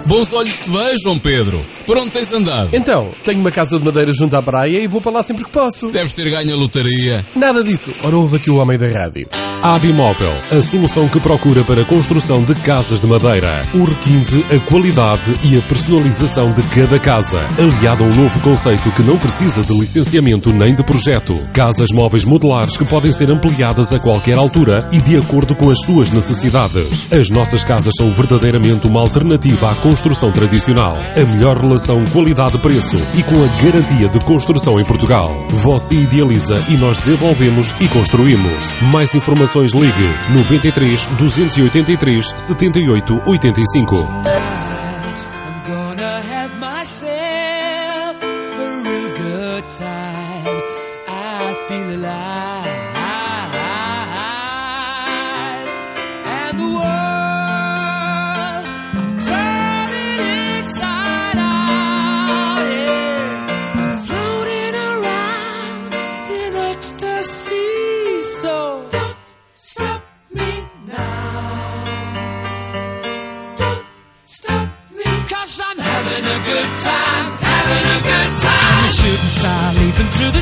Bons 0.06 0.32
olhos 0.32 0.58
te 0.58 0.68
vejam, 0.68 1.18
Pedro. 1.18 1.64
Por 1.86 1.96
onde 1.96 2.10
tens 2.10 2.32
andado? 2.32 2.70
Então, 2.72 3.10
tenho 3.24 3.40
uma 3.40 3.50
casa 3.50 3.78
de 3.78 3.84
madeira 3.84 4.12
junto 4.12 4.36
à 4.36 4.42
praia 4.42 4.78
e 4.78 4.86
vou 4.86 5.00
para 5.00 5.12
lá 5.12 5.22
sempre 5.22 5.44
que 5.44 5.50
posso. 5.50 5.90
Deves 5.90 6.14
ter 6.14 6.28
ganho 6.28 6.54
a 6.54 6.56
lotaria. 6.56 7.24
Nada 7.34 7.62
disso. 7.62 7.92
Ora, 8.02 8.16
ouve 8.16 8.36
aqui 8.36 8.50
o 8.50 8.56
homem 8.56 8.76
da 8.78 8.88
rádio. 8.88 9.28
Abimóvel, 9.62 10.32
a 10.50 10.60
solução 10.60 11.06
que 11.06 11.20
procura 11.20 11.62
para 11.62 11.82
a 11.82 11.84
construção 11.84 12.42
de 12.42 12.52
casas 12.52 13.00
de 13.00 13.06
madeira. 13.06 13.62
O 13.72 13.84
requinte, 13.84 14.44
a 14.52 14.58
qualidade 14.58 15.38
e 15.44 15.56
a 15.56 15.62
personalização 15.62 16.52
de 16.52 16.62
cada 16.64 16.98
casa. 16.98 17.46
Aliado 17.56 18.02
a 18.02 18.06
um 18.08 18.12
novo 18.12 18.40
conceito 18.40 18.90
que 18.90 19.04
não 19.04 19.16
precisa 19.16 19.62
de 19.62 19.72
licenciamento 19.72 20.52
nem 20.52 20.74
de 20.74 20.82
projeto. 20.82 21.34
Casas 21.52 21.90
móveis 21.92 22.24
modulares 22.24 22.76
que 22.76 22.84
podem 22.84 23.12
ser 23.12 23.30
ampliadas 23.30 23.92
a 23.92 24.00
qualquer 24.00 24.36
altura 24.36 24.88
e 24.90 25.00
de 25.00 25.16
acordo 25.16 25.54
com 25.54 25.70
as 25.70 25.80
suas 25.86 26.10
necessidades. 26.10 27.06
As 27.12 27.30
nossas 27.30 27.62
casas 27.62 27.94
são 27.96 28.10
verdadeiramente 28.10 28.88
uma 28.88 28.98
alternativa 28.98 29.70
à 29.70 29.76
construção 29.76 30.32
tradicional. 30.32 30.96
A 30.96 31.24
melhor 31.36 31.56
relação 31.56 32.04
qualidade-preço 32.06 33.00
e 33.16 33.22
com 33.22 33.36
a 33.36 33.62
garantia 33.62 34.08
de 34.08 34.18
construção 34.24 34.80
em 34.80 34.84
Portugal. 34.84 35.46
Você 35.50 35.94
idealiza 35.94 36.60
e 36.68 36.76
nós 36.76 36.96
desenvolvemos 36.96 37.72
e 37.78 37.86
construímos. 37.86 38.72
Mais 38.90 39.14
informações 39.14 39.51
ligue 39.74 40.16
93 40.32 41.08
283 41.18 42.34
78 42.38 43.22
85. 43.26 44.71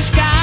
The 0.01 0.07
sky 0.07 0.40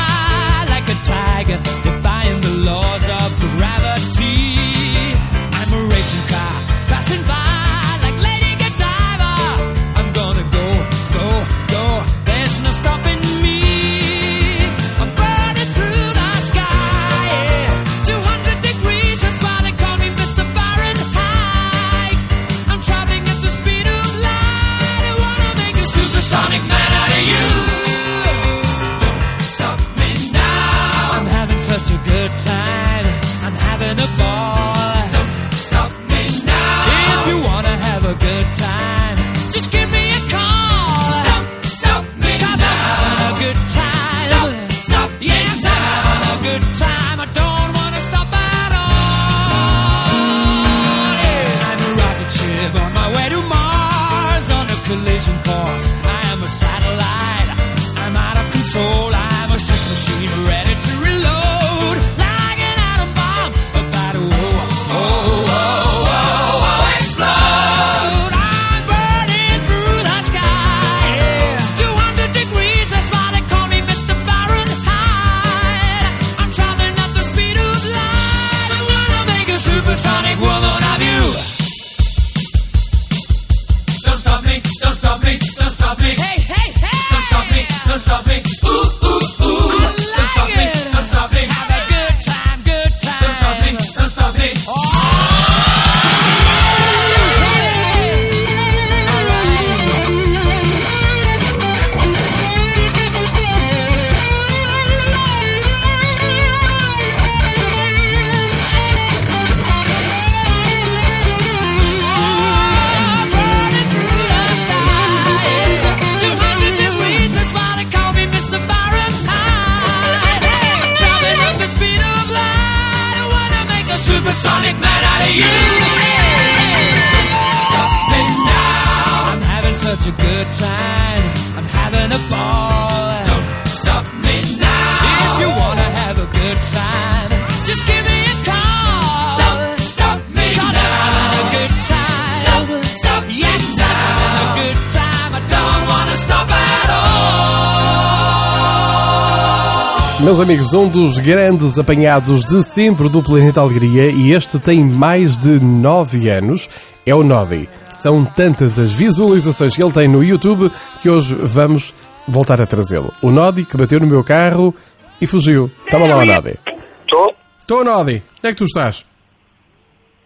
amigos, 150.49 150.73
um 150.73 150.89
dos 150.89 151.19
grandes 151.19 151.79
apanhados 151.79 152.43
de 152.43 152.63
sempre 152.63 153.11
do 153.11 153.23
Planeta 153.23 153.61
Alegria 153.61 154.11
e 154.11 154.33
este 154.33 154.59
tem 154.59 154.83
mais 154.83 155.37
de 155.37 155.63
9 155.63 156.31
anos, 156.31 156.71
é 157.05 157.15
o 157.15 157.23
Nodi. 157.23 157.69
São 157.91 158.25
tantas 158.25 158.79
as 158.79 158.91
visualizações 158.91 159.77
que 159.77 159.83
ele 159.83 159.93
tem 159.93 160.09
no 160.09 160.25
YouTube 160.25 160.73
que 161.03 161.11
hoje 161.11 161.37
vamos 161.43 161.93
voltar 162.27 162.63
a 162.63 162.67
trazê-lo. 162.67 163.13
O 163.23 163.31
Nodi 163.31 163.67
que 163.67 163.77
bateu 163.77 164.01
no 164.01 164.07
meu 164.07 164.25
carro 164.25 164.75
e 165.21 165.27
fugiu. 165.27 165.71
Estava 165.85 166.07
lá 166.07 166.17
o 166.17 166.25
Nodi. 166.25 166.59
Estou? 167.03 167.35
Estou, 167.61 167.85
Nodi. 167.85 168.23
Onde 168.39 168.47
é 168.47 168.49
que 168.49 168.57
tu 168.57 168.65
estás? 168.65 169.05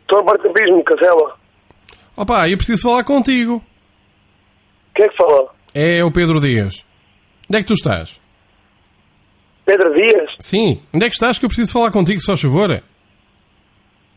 Estou 0.02 0.20
a 0.20 0.24
particampismo, 0.24 0.84
Casela. 0.84 1.34
Opa, 2.16 2.48
eu 2.48 2.56
preciso 2.56 2.82
falar 2.82 3.02
contigo. 3.02 3.60
Quem 4.94 5.04
é 5.04 5.08
que 5.08 5.16
fala? 5.16 5.48
É 5.74 6.04
o 6.04 6.12
Pedro 6.12 6.40
Dias. 6.40 6.84
Onde 7.50 7.58
é 7.58 7.60
que 7.60 7.66
tu 7.66 7.74
estás? 7.74 8.21
Pedro 9.64 9.94
Dias? 9.94 10.34
Sim. 10.40 10.80
Onde 10.92 11.06
é 11.06 11.08
que 11.08 11.14
estás 11.14 11.38
que 11.38 11.44
eu 11.44 11.48
preciso 11.48 11.72
falar 11.72 11.90
contigo, 11.90 12.20
só 12.20 12.36
favor? 12.36 12.70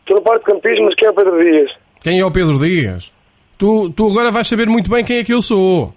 Estou 0.00 0.16
no 0.16 0.22
parque 0.22 0.44
de 0.46 0.52
campismo, 0.52 0.84
mas 0.86 0.94
quem 0.94 1.08
é 1.08 1.10
o 1.10 1.14
Pedro 1.14 1.38
Dias? 1.42 1.70
Quem 2.00 2.20
é 2.20 2.24
o 2.24 2.30
Pedro 2.30 2.58
Dias? 2.58 3.12
Tu, 3.58 3.90
tu 3.90 4.10
agora 4.10 4.30
vais 4.30 4.46
saber 4.46 4.68
muito 4.68 4.90
bem 4.90 5.04
quem 5.04 5.18
é 5.18 5.24
que 5.24 5.32
eu 5.32 5.40
sou. 5.42 5.94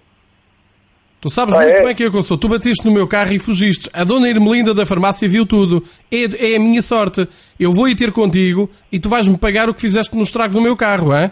Tu 1.22 1.30
sabes 1.30 1.54
Ah, 1.54 1.58
muito 1.58 1.76
é? 1.76 1.84
bem 1.84 1.94
quem 1.96 2.08
é 2.08 2.10
que 2.10 2.16
eu 2.16 2.24
sou. 2.24 2.38
Tu 2.38 2.48
bateste 2.48 2.86
no 2.86 2.92
meu 2.94 3.06
carro 3.08 3.34
e 3.34 3.40
fugiste. 3.40 3.90
A 3.92 4.04
dona 4.06 4.30
Irmelinda 4.30 4.74
da 4.74 4.86
farmácia 4.86 5.28
viu 5.28 5.46
tudo. 5.46 5.84
É, 6.10 6.54
é 6.54 6.56
a 6.56 6.60
minha 6.60 6.82
sorte. 6.82 7.28
Eu 7.60 7.74
vou 7.74 7.90
ir 7.90 7.96
ter 7.96 8.12
contigo 8.14 8.70
e 8.92 9.00
tu 9.00 9.10
vais-me 9.10 9.38
pagar 9.38 9.68
o 9.68 9.74
que 9.74 9.82
fizeste 9.82 10.16
no 10.16 10.24
estrago 10.24 10.54
do 10.54 10.62
meu 10.62 10.78
carro, 10.78 11.12
hã? 11.12 11.30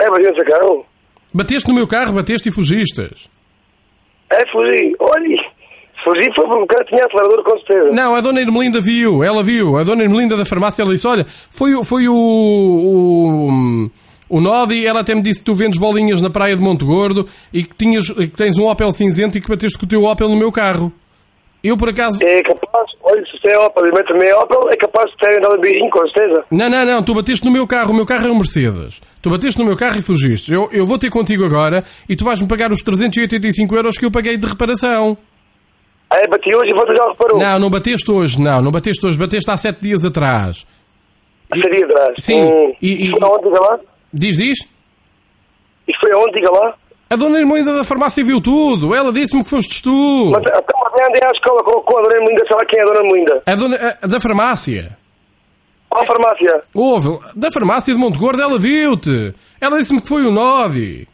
É, 0.00 0.10
mas 0.10 0.20
esse 0.26 0.44
carro? 0.44 0.84
Bateste 1.32 1.68
no 1.68 1.74
meu 1.74 1.86
carro, 1.86 2.14
bateste 2.14 2.48
e 2.48 2.52
fugistes. 2.52 3.30
É, 4.30 4.44
fugi. 4.50 4.94
Olha, 4.98 5.44
fugi 6.04 6.28
foi 6.34 6.46
porque 6.46 6.62
o 6.62 6.66
cara 6.66 6.84
tinha 6.84 7.04
acelerador, 7.04 7.42
com 7.44 7.58
certeza. 7.58 7.90
Não, 7.92 8.14
a 8.14 8.20
dona 8.20 8.40
Irmelinda 8.40 8.80
viu, 8.80 9.22
ela 9.24 9.42
viu. 9.42 9.76
A 9.78 9.84
dona 9.84 10.02
Irmelinda 10.04 10.36
da 10.36 10.44
farmácia, 10.44 10.82
ela 10.82 10.92
disse, 10.92 11.06
olha, 11.06 11.26
foi, 11.50 11.74
o- 11.74 11.84
foi 11.84 12.08
o, 12.08 12.14
o, 12.14 13.90
o 14.28 14.40
Nodi, 14.40 14.86
ela 14.86 15.00
até 15.00 15.14
me 15.14 15.22
disse 15.22 15.40
que 15.40 15.46
tu 15.46 15.54
vendes 15.54 15.78
bolinhas 15.78 16.20
na 16.20 16.30
praia 16.30 16.56
de 16.56 16.62
Monte 16.62 16.84
Gordo 16.84 17.26
e 17.52 17.62
que, 17.64 17.74
tinhas, 17.74 18.10
que 18.10 18.28
tens 18.28 18.56
um 18.58 18.66
Opel 18.66 18.92
cinzento 18.92 19.38
e 19.38 19.40
que 19.40 19.48
bateste 19.48 19.78
com 19.78 19.86
o 19.86 19.88
teu 19.88 20.04
Opel 20.04 20.28
no 20.28 20.36
meu 20.36 20.52
carro. 20.52 20.92
Eu, 21.60 21.76
por 21.76 21.88
acaso... 21.88 22.18
É 22.22 22.40
capaz, 22.40 22.86
olha, 23.02 23.20
se 23.26 23.48
é 23.50 23.58
Opel 23.58 23.86
e 23.86 23.90
mete 23.92 24.06
também 24.06 24.32
Opel, 24.32 24.70
é 24.70 24.76
capaz 24.76 25.10
de 25.10 25.16
ter 25.16 25.38
andado 25.38 25.60
beijinho, 25.60 25.90
com 25.90 26.06
certeza. 26.06 26.44
Não, 26.52 26.70
não, 26.70 26.84
não, 26.84 27.02
tu 27.02 27.12
bateste 27.14 27.44
no 27.44 27.50
meu 27.50 27.66
carro, 27.66 27.90
o 27.90 27.94
meu 27.96 28.06
carro 28.06 28.28
é 28.28 28.30
um 28.30 28.36
Mercedes. 28.36 29.00
Tu 29.20 29.28
bateste 29.28 29.58
no 29.58 29.64
meu 29.66 29.76
carro 29.76 29.98
e 29.98 30.02
fugiste. 30.02 30.54
Eu, 30.54 30.68
eu 30.70 30.86
vou 30.86 30.96
ter 30.98 31.10
contigo 31.10 31.44
agora 31.44 31.82
e 32.08 32.14
tu 32.14 32.24
vais-me 32.24 32.46
pagar 32.46 32.70
os 32.70 32.80
385 32.80 33.74
euros 33.74 33.98
que 33.98 34.04
eu 34.04 34.10
paguei 34.10 34.36
de 34.36 34.46
reparação. 34.46 35.18
Ah, 36.10 36.16
é, 36.18 36.26
bati 36.26 36.54
hoje 36.54 36.70
e 36.70 36.74
você 36.74 36.94
já 36.96 37.04
reparou. 37.08 37.38
Não, 37.38 37.58
não 37.58 37.70
bateste 37.70 38.10
hoje, 38.10 38.40
não, 38.40 38.62
não 38.62 38.70
bateste 38.70 39.04
hoje, 39.06 39.18
bateste 39.18 39.50
há 39.50 39.56
sete 39.56 39.80
dias 39.82 40.04
atrás. 40.04 40.66
Há 41.50 41.56
sete 41.56 41.70
dias 41.76 41.90
atrás. 41.90 42.14
Sim, 42.18 42.42
Hum, 42.44 42.74
e- 42.80 43.06
e- 43.08 43.10
Foi 43.10 43.20
aonde, 43.22 43.44
diga 43.44 43.60
lá? 43.60 43.78
Diz, 44.12 44.36
diz? 44.38 44.58
Isto 45.86 46.00
foi 46.00 46.12
aonde, 46.12 46.32
diga 46.32 46.50
lá? 46.50 46.74
A 47.10 47.16
dona 47.16 47.38
Irmelinda 47.40 47.74
da 47.74 47.84
farmácia 47.84 48.22
viu 48.24 48.40
tudo. 48.40 48.94
Ela 48.94 49.10
disse-me 49.12 49.42
que 49.42 49.48
fostes 49.50 49.80
tu. 49.80 50.30
Mas 50.30 50.42
até 50.46 51.06
andei 51.06 51.22
à 51.24 51.30
escola 51.32 51.62
com, 51.64 51.80
com 51.82 51.98
a 51.98 52.02
Dona 52.02 52.14
sei 52.46 52.56
lá 52.56 52.64
quem 52.66 52.78
é 52.78 52.82
a 52.82 52.86
Dona 52.86 53.02
Melinda. 53.02 53.42
A 53.46 53.54
dona 53.54 53.76
a- 54.02 54.06
da 54.06 54.20
farmácia. 54.20 54.96
Qual 55.88 56.04
farmácia? 56.06 56.62
Houve. 56.74 57.18
Da 57.34 57.50
farmácia 57.50 57.94
de 57.94 57.98
Monte 58.00 58.18
Gordo, 58.18 58.42
ela 58.42 58.58
viu-te. 58.58 59.34
Ela 59.58 59.78
disse-me 59.78 60.02
que 60.02 60.08
foi 60.08 60.22
o 60.26 60.30
Nodi. 60.30 61.08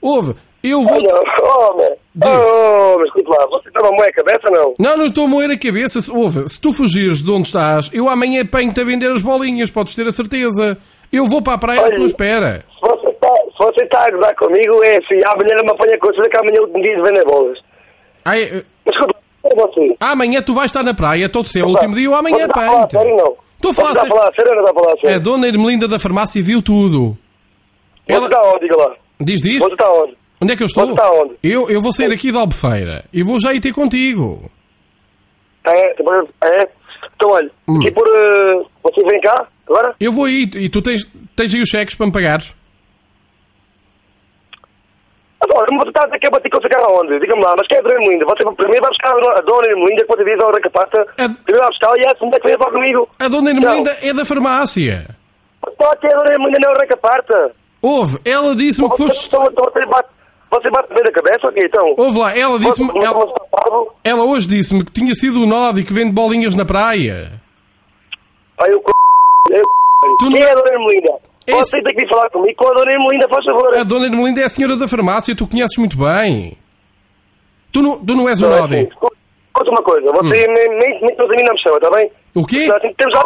Houve. 0.00 0.34
Eu 0.62 0.82
vou... 0.82 0.92
Olha, 0.94 1.22
oh, 1.42 1.96
Oh, 2.24 2.96
mas 2.98 3.08
escuta 3.08 3.28
lá, 3.30 3.46
você 3.48 3.68
está 3.68 3.80
uma 3.82 3.92
moeda 3.92 4.12
cabeça, 4.12 4.48
não? 4.50 4.74
Não, 4.78 4.96
não 4.96 5.06
estou 5.06 5.24
a 5.24 5.28
moer 5.28 5.50
a 5.50 5.58
cabeça. 5.58 6.00
Se- 6.00 6.10
Ouve, 6.10 6.48
se 6.48 6.60
tu 6.60 6.72
fugires 6.72 7.22
de 7.22 7.30
onde 7.30 7.48
estás, 7.48 7.90
eu 7.92 8.08
amanhã 8.08 8.42
apanho-te 8.42 8.80
a 8.80 8.84
vender 8.84 9.10
as 9.12 9.20
bolinhas, 9.22 9.70
podes 9.70 9.94
ter 9.94 10.06
a 10.06 10.12
certeza. 10.12 10.78
Eu 11.12 11.26
vou 11.26 11.42
para 11.42 11.54
a 11.54 11.58
praia 11.58 11.86
à 11.86 11.94
tua 11.94 12.06
espera. 12.06 12.64
Se 12.74 12.80
você 12.88 13.08
está 13.10 13.28
se 13.28 13.58
você 13.58 13.84
está 13.84 14.06
a 14.06 14.10
gozar 14.10 14.34
comigo, 14.36 14.82
é 14.82 14.96
assim, 14.96 15.20
amanhã 15.26 15.54
não 15.56 15.64
me 15.64 15.70
apanha 15.72 15.98
com 15.98 16.10
que 16.30 16.36
amanhã 16.36 16.56
eu 16.56 16.66
dia 16.82 16.96
de 16.96 17.02
vender 17.02 17.24
bolas. 17.24 17.58
Ai, 18.24 18.42
eh, 18.44 18.64
Mas 18.84 18.94
escuta, 18.96 19.18
é 19.44 19.54
você. 19.54 19.94
amanhã 20.00 20.42
tu 20.42 20.54
vais 20.54 20.66
estar 20.66 20.82
na 20.82 20.94
praia, 20.94 21.28
todo 21.28 21.46
se 21.48 21.60
é 21.60 21.64
o 21.64 21.68
último 21.68 21.94
dia, 21.94 22.06
eu 22.06 22.14
amanhã 22.14 22.38
Você 22.38 22.44
está 22.46 22.60
a 22.60 22.64
falar 22.66 22.82
apanho-te. 22.84 22.98
sério, 22.98 23.16
não? 23.16 23.36
Estou 23.56 23.70
a 23.70 23.74
falar 23.74 23.90
a 23.90 23.94
sério. 23.94 24.12
ou 24.12 25.10
a? 25.12 25.14
A 25.16 25.18
dona 25.18 25.46
Irmelinda 25.48 25.86
da 25.88 25.98
farmácia 25.98 26.42
viu 26.42 26.60
tudo. 26.62 27.16
Você 28.08 28.16
está 28.18 28.40
onde, 28.42 28.60
diga 28.60 28.76
lá? 28.76 28.94
Diz, 29.20 29.40
diz. 29.42 29.58
Você 29.60 29.72
está 29.72 29.90
onde? 29.92 30.16
Onde 30.40 30.52
é 30.52 30.56
que 30.56 30.62
eu 30.62 30.66
estou? 30.66 30.84
Você 30.86 30.92
está 30.92 31.10
onde? 31.12 31.34
Eu, 31.42 31.70
eu 31.70 31.80
vou 31.80 31.92
sair 31.92 32.12
aqui 32.12 32.30
de 32.30 32.36
Albufeira 32.38 33.04
e 33.12 33.22
vou 33.22 33.40
já 33.40 33.52
ir 33.54 33.60
ter 33.60 33.72
contigo. 33.72 34.50
É, 35.64 35.94
depois- 35.94 36.28
é. 36.44 36.68
Então, 37.14 37.30
olha, 37.30 37.50
Hum. 37.68 37.80
aqui 37.80 37.90
por... 37.92 38.06
eh, 38.06 38.62
você 38.82 39.02
vem 39.10 39.20
cá, 39.20 39.46
agora? 39.68 39.94
Eu 39.98 40.12
vou 40.12 40.26
aí 40.26 40.42
e 40.54 40.68
tu 40.68 40.82
tens, 40.82 41.04
tens 41.34 41.54
aí 41.54 41.62
os 41.62 41.68
cheques 41.68 41.94
para 41.94 42.06
me 42.06 42.12
pagares. 42.12 42.54
Olha, 45.48 45.66
mas 45.70 45.84
você 45.84 45.88
está 45.88 46.04
a 46.04 46.18
que 46.18 46.28
bater 46.30 46.50
com 46.50 46.58
o 46.58 46.68
carro 46.68 46.96
aonde? 46.96 47.20
Diga-me 47.20 47.42
lá, 47.42 47.54
mas 47.56 47.66
quem 47.68 47.76
é 47.76 47.80
a 47.80 47.82
Dona 47.82 47.98
Melinda? 48.00 48.24
Você 48.26 48.44
primeiro 48.56 48.82
vai 48.82 48.90
buscar 48.90 49.10
a 49.10 49.12
Dona- 49.20 49.38
a 49.38 49.40
Dona 49.42 49.68
Melinda, 49.76 50.04
que 50.04 50.08
você 50.16 50.24
diz 50.24 50.42
a 50.42 50.46
hora 50.46 50.60
que 50.60 50.70
passa. 50.70 51.06
Primeiro 51.14 51.60
vai 51.60 51.68
buscar 51.68 51.96
e 51.96 52.00
é 52.02 52.12
assim, 52.12 52.28
é 52.34 52.40
que 52.40 52.46
vem 52.48 52.58
falar 52.58 52.72
comigo. 52.72 53.08
A 53.18 53.28
dona 53.28 53.50
Irmelinda 53.50 53.90
é 54.02 54.12
da 54.12 54.24
farmácia. 54.24 55.16
Pode 55.78 56.00
ter 56.00 56.14
a 56.14 56.18
Dona 56.18 56.38
Melinda 56.38 56.58
não 56.60 56.72
é 56.72 56.92
a 56.92 56.96
Parta. 56.96 57.52
Houve, 57.82 58.18
ela 58.24 58.54
disse-me 58.56 58.90
que 58.90 58.96
foste... 58.96 59.30
você 60.50 60.70
bate 60.70 60.94
bem 60.94 61.02
da 61.02 61.12
cabeça, 61.12 61.46
ok, 61.48 61.62
então? 61.64 61.94
Houve 61.98 62.18
lá, 62.18 62.36
ela 62.36 62.58
disse-me... 62.58 62.90
Ela, 63.04 63.26
ela 64.04 64.24
hoje 64.24 64.46
disse-me 64.46 64.84
que 64.84 64.92
tinha 64.92 65.14
sido 65.14 65.42
o 65.42 65.46
Nodi 65.46 65.82
que 65.84 65.92
vende 65.92 66.12
bolinhas 66.12 66.54
na 66.54 66.64
praia. 66.64 67.32
Aí 68.58 68.72
o 68.74 68.78
c... 68.78 68.84
Eu, 69.50 69.62
Tu 70.18 70.28
Quem 70.30 70.40
não- 70.40 70.46
é 70.46 70.50
a 70.50 70.54
Dona 70.54 70.68
Ermelinda? 70.72 71.12
Você 71.48 71.80
tem 71.80 71.94
que 71.94 72.02
vir 72.02 72.08
falar 72.08 72.28
comigo 72.30 72.56
com 72.56 72.68
a 72.68 72.74
Dona 72.74 72.90
Ermelinda, 72.92 73.28
faz 73.28 73.44
favor. 73.44 73.74
A 73.76 73.82
dona 73.84 74.06
Irmelinda 74.06 74.40
é 74.40 74.44
a 74.44 74.48
senhora 74.48 74.76
da 74.76 74.86
farmácia, 74.88 75.34
tu 75.36 75.46
conheces 75.46 75.76
muito 75.78 75.96
bem. 75.98 76.56
Tu 77.72 77.82
não, 77.82 77.98
tu 78.04 78.14
não 78.16 78.28
és 78.28 78.40
o 78.40 78.46
Não, 78.48 78.56
é 78.56 78.60
Nodi. 78.60 78.74
assim, 78.76 78.88
escuta 78.88 79.70
uma 79.70 79.82
coisa, 79.82 80.10
você 80.12 80.26
Hum. 80.26 80.52
nem, 80.52 80.68
nem, 80.78 81.00
nem 81.00 81.16
todos 81.16 81.30
a 81.32 81.34
mim 81.34 81.42
não 81.46 81.54
me 81.54 81.60
chama, 81.60 81.76
está 81.76 81.90
bem? 81.90 82.10
O 82.34 82.46
quê? 82.46 82.66
Nós 82.66 82.80
temos 82.96 83.14
já... 83.14 83.22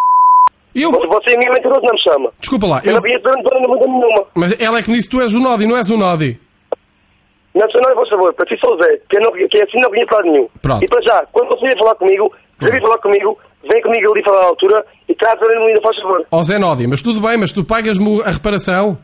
Eu 0.75 0.91
Você, 0.93 1.35
a 1.35 1.39
mim 1.39 1.47
nem 1.51 1.63
todos 1.63 1.83
não 1.83 1.93
me 1.93 1.99
chama. 2.01 2.33
Desculpa 2.39 2.67
lá, 2.67 2.81
Eu 2.85 2.91
eu... 2.91 2.95
não 2.95 3.01
conheço 3.03 3.23
Dona 3.25 3.43
Dona 3.43 3.57
Ermelinda 3.57 3.87
nenhuma. 3.87 4.27
Mas 4.35 4.61
ela 4.61 4.79
é 4.79 4.83
que 4.83 4.91
me 4.91 4.97
disse 4.97 5.09
que 5.09 5.17
tu 5.17 5.23
és 5.23 5.35
o 5.35 5.41
Nodi, 5.41 5.67
não 5.67 5.77
és 5.77 5.91
o 5.91 5.97
Nodi. 5.97 6.41
Não, 7.55 7.67
por 7.95 8.09
favor, 8.09 8.33
para 8.35 8.47
ti 8.47 8.57
sou 8.61 8.75
o 8.75 8.83
Zé, 8.83 9.01
que, 9.09 9.19
não, 9.19 9.33
que 9.33 9.63
assim 9.63 9.81
não 9.81 9.89
conheço 9.91 10.15
lado 10.15 10.31
nenhum. 10.31 10.49
Pronto. 10.63 10.85
E 10.85 10.89
para 10.89 11.03
já, 11.03 11.27
quando 11.33 11.49
você 11.49 11.67
vier 11.67 11.79
falar 11.79 11.95
comigo, 11.97 12.33
se 12.63 12.71
vir 12.71 12.81
falar 12.81 12.99
comigo, 12.99 13.39
vem 13.69 13.83
comigo 13.83 14.13
ali 14.13 14.23
falar 14.23 14.43
à 14.43 14.47
altura 14.47 14.87
e 15.09 15.15
traz 15.17 15.35
a 15.35 15.39
Dona 15.41 15.55
Ermelinda, 15.55 15.81
faz 15.83 15.97
favor. 16.01 16.27
Ó 16.31 16.43
Zé 16.43 16.59
Nodi, 16.59 16.87
mas 16.87 17.03
tudo 17.03 17.21
bem, 17.21 17.37
mas 17.37 17.51
tu 17.51 17.65
pagas-me 17.65 18.23
a 18.23 18.31
reparação. 18.31 18.97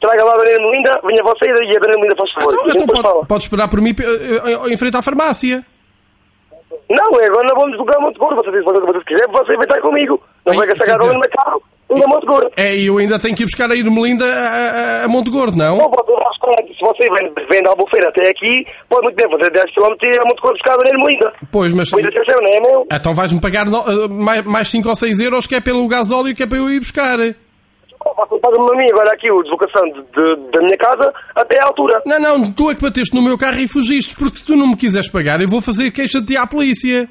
Traga 0.00 0.24
lá 0.24 0.32
a 0.32 0.36
Dona 0.36 0.50
Ermelinda, 0.50 1.00
venha 1.04 1.22
você 1.22 1.46
e 1.46 1.76
a 1.76 1.80
Dona 1.80 1.92
Ermelinda, 1.92 2.16
faz 2.16 2.32
favor. 2.32 2.54
Então, 2.54 2.82
então 2.82 3.02
pode, 3.12 3.26
pode 3.28 3.42
esperar 3.44 3.68
por 3.68 3.80
mim 3.80 3.94
eh, 4.00 4.52
eh, 4.52 4.72
em 4.72 4.76
frente 4.76 4.96
à 4.96 5.02
farmácia. 5.02 5.64
Não, 6.90 7.20
é, 7.20 7.26
agora 7.26 7.46
não 7.46 7.54
vamos 7.54 7.76
jogar 7.76 8.00
Monte 8.00 8.18
Gordo. 8.18 8.36
Você 8.36 8.50
diz 8.50 8.66
o 8.66 8.72
que 8.72 8.92
você 8.92 9.04
quiser, 9.04 9.28
você 9.28 9.54
vai 9.54 9.64
estar 9.64 9.80
comigo. 9.80 10.20
Não 10.44 10.54
vai 10.54 10.66
gastar 10.66 10.84
dizer- 10.84 11.12
no 11.12 11.20
meu 11.20 11.30
carro 11.30 11.62
e 11.90 12.04
a 12.04 12.06
Monte 12.06 12.26
Gordo. 12.26 12.50
É, 12.56 12.76
e 12.76 12.86
eu 12.86 12.98
ainda 12.98 13.18
tenho 13.18 13.34
que 13.36 13.42
ir 13.42 13.46
buscar 13.46 13.70
a 13.70 13.74
Irmelinda 13.74 14.24
a, 14.24 14.48
a, 15.02 15.04
a 15.04 15.08
Monte 15.08 15.30
Gordo, 15.30 15.56
não? 15.56 15.76
Não, 15.78 15.90
se 15.90 16.80
você 16.80 17.08
vem, 17.10 17.32
vem 17.50 17.62
da 17.62 17.70
Albufeira 17.70 18.08
até 18.08 18.28
aqui, 18.30 18.64
pode 18.88 19.02
muito 19.04 19.16
bem 19.16 19.28
fazer 19.30 19.50
10 19.50 19.64
km 19.74 19.94
e 20.02 20.06
ir 20.06 20.20
a 20.20 20.24
Monte 20.24 20.40
Gordo 20.40 20.54
buscar 20.54 20.72
a 20.74 20.76
Dona 20.76 20.88
Ermelinda. 20.90 21.32
Pois, 21.52 21.72
mas... 21.72 21.90
Muita 21.92 22.08
atenção, 22.08 22.40
não 22.40 22.52
é 22.52 22.60
meu? 22.60 22.86
Então 22.92 23.14
vais-me 23.14 23.40
pagar 23.40 23.66
no- 23.66 23.84
eh, 24.04 24.08
mais, 24.08 24.44
mais 24.44 24.68
5 24.68 24.88
ou 24.88 24.96
6 24.96 25.20
euros 25.20 25.46
que 25.46 25.54
é 25.56 25.60
pelo 25.60 25.86
gasóleo 25.88 26.34
que 26.34 26.42
é 26.42 26.46
para 26.46 26.58
eu 26.58 26.70
ir 26.70 26.78
buscar. 26.78 27.18
Paga-me 27.18 28.72
a 28.72 28.76
mim 28.76 28.90
agora 28.90 29.12
aqui 29.12 29.30
o 29.30 29.42
deslocação 29.42 29.82
de, 29.90 30.00
de- 30.02 30.50
da 30.52 30.60
minha 30.62 30.76
casa 30.78 31.12
até 31.34 31.60
à 31.60 31.66
altura. 31.66 32.00
Não, 32.06 32.18
não, 32.18 32.52
tu 32.52 32.70
é 32.70 32.74
que 32.74 32.82
bateste 32.82 33.14
no 33.14 33.22
meu 33.22 33.36
carro 33.36 33.58
e 33.60 33.68
fugiste, 33.68 34.14
porque 34.16 34.36
se 34.36 34.46
tu 34.46 34.56
não 34.56 34.68
me 34.68 34.76
quiseres 34.76 35.10
pagar, 35.10 35.40
eu 35.40 35.48
vou 35.48 35.60
fazer 35.60 35.90
queixa 35.90 36.20
de 36.20 36.26
ti 36.28 36.36
à 36.36 36.46
polícia. 36.46 37.08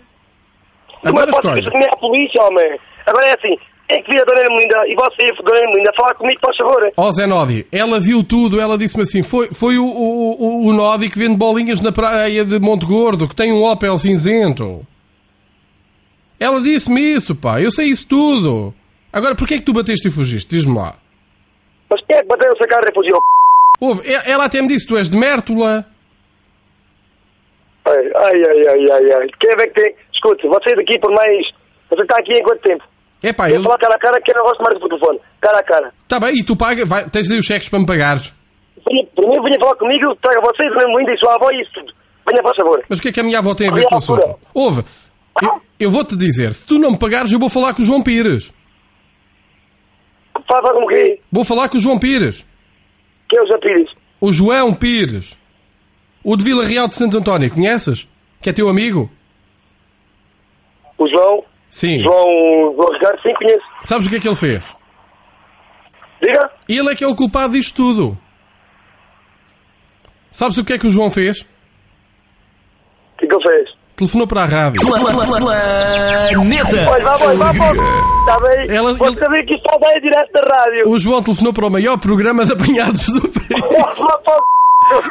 Agora 1.03 1.29
escolhe. 1.29 1.61
dizer 1.61 1.89
à 1.93 1.97
polícia, 1.97 2.41
homem. 2.43 2.79
Agora 3.05 3.25
é 3.27 3.33
assim, 3.33 3.55
tem 3.87 4.03
que 4.03 4.11
vir 4.11 4.21
a 4.21 4.25
Dona 4.25 4.41
Ermelinda 4.41 4.77
e 4.87 4.95
você, 4.95 5.43
Dona 5.43 5.59
Ermelinda, 5.59 5.91
falar 5.95 6.13
comigo, 6.15 6.39
faz 6.43 6.57
favor. 6.57 6.87
Ó 6.97 7.11
Zé 7.11 7.25
Nodi, 7.25 7.65
ela 7.71 7.99
viu 7.99 8.23
tudo, 8.23 8.59
ela 8.59 8.77
disse-me 8.77 9.03
assim, 9.03 9.23
foi, 9.23 9.47
foi 9.53 9.77
o, 9.77 9.85
o, 9.85 10.65
o, 10.65 10.67
o 10.67 10.73
Nodi 10.73 11.09
que 11.09 11.17
vende 11.17 11.37
bolinhas 11.37 11.81
na 11.81 11.91
praia 11.91 12.43
de 12.43 12.59
Monte 12.59 12.85
Gordo, 12.85 13.27
que 13.27 13.35
tem 13.35 13.53
um 13.53 13.63
Opel 13.63 13.97
cinzento. 13.97 14.85
Ela 16.39 16.61
disse-me 16.61 17.01
isso, 17.01 17.33
pá, 17.33 17.61
eu 17.61 17.71
sei 17.71 17.87
isso 17.87 18.07
tudo. 18.07 18.73
Agora, 19.11 19.35
porquê 19.35 19.55
é 19.55 19.57
que 19.57 19.63
tu 19.63 19.73
bateste 19.73 20.09
e 20.09 20.11
fugiste? 20.11 20.49
Diz-me 20.49 20.75
lá. 20.75 20.95
Mas 21.89 22.01
quem 22.05 22.17
é 22.17 22.21
que 22.21 22.27
bateu 22.27 22.51
essa 22.51 22.67
cara 22.67 22.89
e 22.89 22.93
fugiu? 22.93 23.17
Ouve, 23.79 24.01
ela 24.25 24.45
até 24.45 24.61
me 24.61 24.67
disse, 24.67 24.85
tu 24.85 24.97
és 24.97 25.09
de 25.09 25.17
Mértola. 25.17 25.85
Ai, 27.85 27.95
ai, 27.95 28.41
ai, 28.45 28.67
ai, 28.67 28.91
ai, 28.91 29.11
ai. 29.13 29.27
Quem 29.39 29.49
é 29.49 29.67
que 29.67 29.81
tem? 29.81 29.95
Escute, 30.13 30.45
você 30.47 30.75
daqui 30.75 30.99
por 30.99 31.11
mais... 31.11 31.47
Você 31.89 32.01
está 32.01 32.19
aqui 32.19 32.33
em 32.33 32.43
quanto 32.43 32.61
tempo? 32.61 32.83
É 33.23 33.33
pá, 33.33 33.49
eu... 33.49 33.61
falar 33.63 33.77
cara 33.77 33.95
a 33.95 33.99
cara 33.99 34.21
que 34.21 34.31
eu 34.31 34.35
não 34.35 34.43
gosto 34.45 34.61
mais 34.63 34.79
do 34.79 34.87
telefone. 34.87 35.19
Cara 35.41 35.59
a 35.59 35.63
cara. 35.63 35.93
Tá 36.07 36.19
bem, 36.19 36.35
e 36.37 36.43
tu 36.43 36.55
paga, 36.55 36.85
vai, 36.85 37.09
tens 37.09 37.29
aí 37.31 37.37
os 37.39 37.45
cheques 37.45 37.67
para 37.69 37.79
me 37.79 37.85
pagares. 37.85 38.33
Venha- 38.87 39.05
Primeiro 39.15 39.43
venha 39.43 39.59
falar 39.59 39.75
comigo, 39.75 40.15
traga 40.21 40.39
vocês, 40.41 40.69
mesmo 40.75 40.97
ainda 40.97 41.13
e 41.13 41.17
sua 41.17 41.35
avó 41.35 41.49
e 41.51 41.61
isso 41.61 41.71
tudo. 41.73 41.93
Venha, 42.29 42.43
por 42.43 42.55
favor. 42.55 42.83
Mas 42.89 42.99
o 42.99 43.01
que 43.01 43.09
é 43.09 43.11
que 43.11 43.19
a 43.19 43.23
minha 43.23 43.39
avó 43.39 43.55
tem 43.55 43.69
a 43.69 43.73
ver 43.73 43.85
com 43.85 43.95
o 43.95 43.97
assunto? 43.97 44.39
Ouve, 44.53 44.83
eu, 45.41 45.61
eu 45.79 45.91
vou-te 45.91 46.15
dizer, 46.15 46.53
se 46.53 46.67
tu 46.67 46.77
não 46.77 46.91
me 46.91 46.97
pagares, 46.99 47.31
eu 47.31 47.39
vou 47.39 47.49
falar 47.49 47.73
com 47.73 47.81
o 47.81 47.85
João 47.85 48.03
Pires. 48.03 48.53
Fala 50.47 50.71
com 50.73 50.83
o 50.85 50.87
quê? 50.87 51.19
Vou 51.31 51.43
falar 51.43 51.67
com 51.69 51.77
o 51.77 51.79
João 51.79 51.99
Pires. 51.99 52.45
Quem 53.27 53.39
é 53.39 53.43
o 53.43 53.47
Zé 53.47 53.57
Pires? 53.57 53.89
O 54.21 54.31
João 54.31 54.73
Pires. 54.73 55.37
O 56.23 56.35
de 56.37 56.43
Vila 56.43 56.65
Real 56.65 56.87
de 56.87 56.95
Santo 56.95 57.17
António, 57.17 57.51
conheces? 57.53 58.07
Que 58.41 58.49
é 58.49 58.53
teu 58.53 58.69
amigo? 58.69 59.09
O 60.97 61.07
João? 61.07 61.43
Sim. 61.77 61.99
João, 61.99 62.73
João 62.75 62.91
Ricardo, 62.91 63.21
sim, 63.21 63.31
conheço. 63.35 63.61
Sabes 63.83 64.07
o 64.07 64.09
que 64.09 64.15
é 64.15 64.19
que 64.19 64.27
ele 64.27 64.35
fez? 64.35 64.63
Diga. 66.23 66.49
Ele 66.67 66.89
é 66.91 66.95
que 66.95 67.03
é 67.03 67.07
o 67.07 67.15
culpado 67.15 67.53
disto 67.53 67.75
tudo. 67.75 68.17
Sabes 70.31 70.57
o 70.57 70.65
que 70.65 70.73
é 70.73 70.77
que 70.79 70.87
o 70.87 70.89
João 70.89 71.11
fez? 71.11 71.41
O 71.41 71.45
que 73.19 73.25
é 73.25 73.29
que 73.29 73.35
ele 73.35 73.43
fez? 73.43 73.69
Telefonou 73.95 74.27
para 74.27 74.41
a 74.41 74.45
rádio. 74.45 74.81
Planeta. 74.81 76.89
Olha, 76.89 77.03
vá, 77.03 77.17
vá, 77.17 77.33
vá, 77.33 77.51
vá. 77.51 77.71
Está 78.19 78.39
bem? 78.39 78.75
Ela- 78.75 78.93
Vou 78.95 79.07
ele- 79.09 79.19
saber 79.19 79.45
que 79.45 79.53
isto 79.55 79.65
está 79.65 79.77
bem 79.79 80.01
direto 80.01 80.31
da 80.33 80.41
rádio. 80.55 80.89
O 80.89 80.97
João 80.99 81.21
telefonou 81.21 81.53
para 81.53 81.67
o 81.67 81.69
maior 81.69 81.97
programa 81.99 82.43
de 82.43 82.53
apanhados 82.53 83.05
do 83.07 83.21
país. 83.21 83.63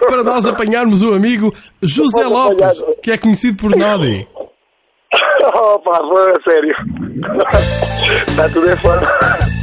para 0.08 0.24
nós 0.24 0.46
apanharmos 0.46 1.02
o 1.02 1.14
amigo 1.14 1.54
José 1.82 2.24
Lopes, 2.26 2.82
que 3.02 3.10
é 3.12 3.18
conhecido 3.18 3.56
por 3.56 3.74
Nodi. 3.76 4.26
Oh, 5.54 5.78
pá, 5.78 5.98
foi 5.98 6.32
a 6.32 6.50
sério. 6.50 6.74
Está 8.26 9.55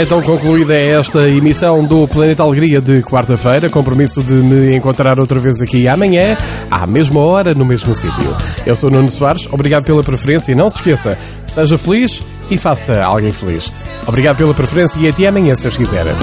Então 0.00 0.22
concluída 0.22 0.74
esta 0.74 1.28
emissão 1.28 1.84
do 1.84 2.06
Planeta 2.06 2.44
Alegria 2.44 2.80
de 2.80 3.02
quarta-feira. 3.02 3.68
Compromisso 3.68 4.22
de 4.22 4.36
me 4.36 4.76
encontrar 4.76 5.18
outra 5.18 5.40
vez 5.40 5.60
aqui 5.60 5.88
amanhã, 5.88 6.36
à 6.70 6.86
mesma 6.86 7.20
hora, 7.20 7.52
no 7.52 7.64
mesmo 7.64 7.92
sítio. 7.92 8.36
Eu 8.64 8.76
sou 8.76 8.90
Nuno 8.90 9.10
Soares, 9.10 9.48
obrigado 9.50 9.84
pela 9.84 10.04
preferência 10.04 10.52
e 10.52 10.54
não 10.54 10.70
se 10.70 10.76
esqueça, 10.76 11.18
seja 11.48 11.76
feliz 11.76 12.22
e 12.48 12.56
faça 12.56 13.02
alguém 13.02 13.32
feliz. 13.32 13.72
Obrigado 14.06 14.36
pela 14.36 14.54
preferência 14.54 15.00
e 15.00 15.08
até 15.08 15.26
amanhã, 15.26 15.56
se 15.56 15.66
os 15.66 15.76
quiserem. 15.76 16.16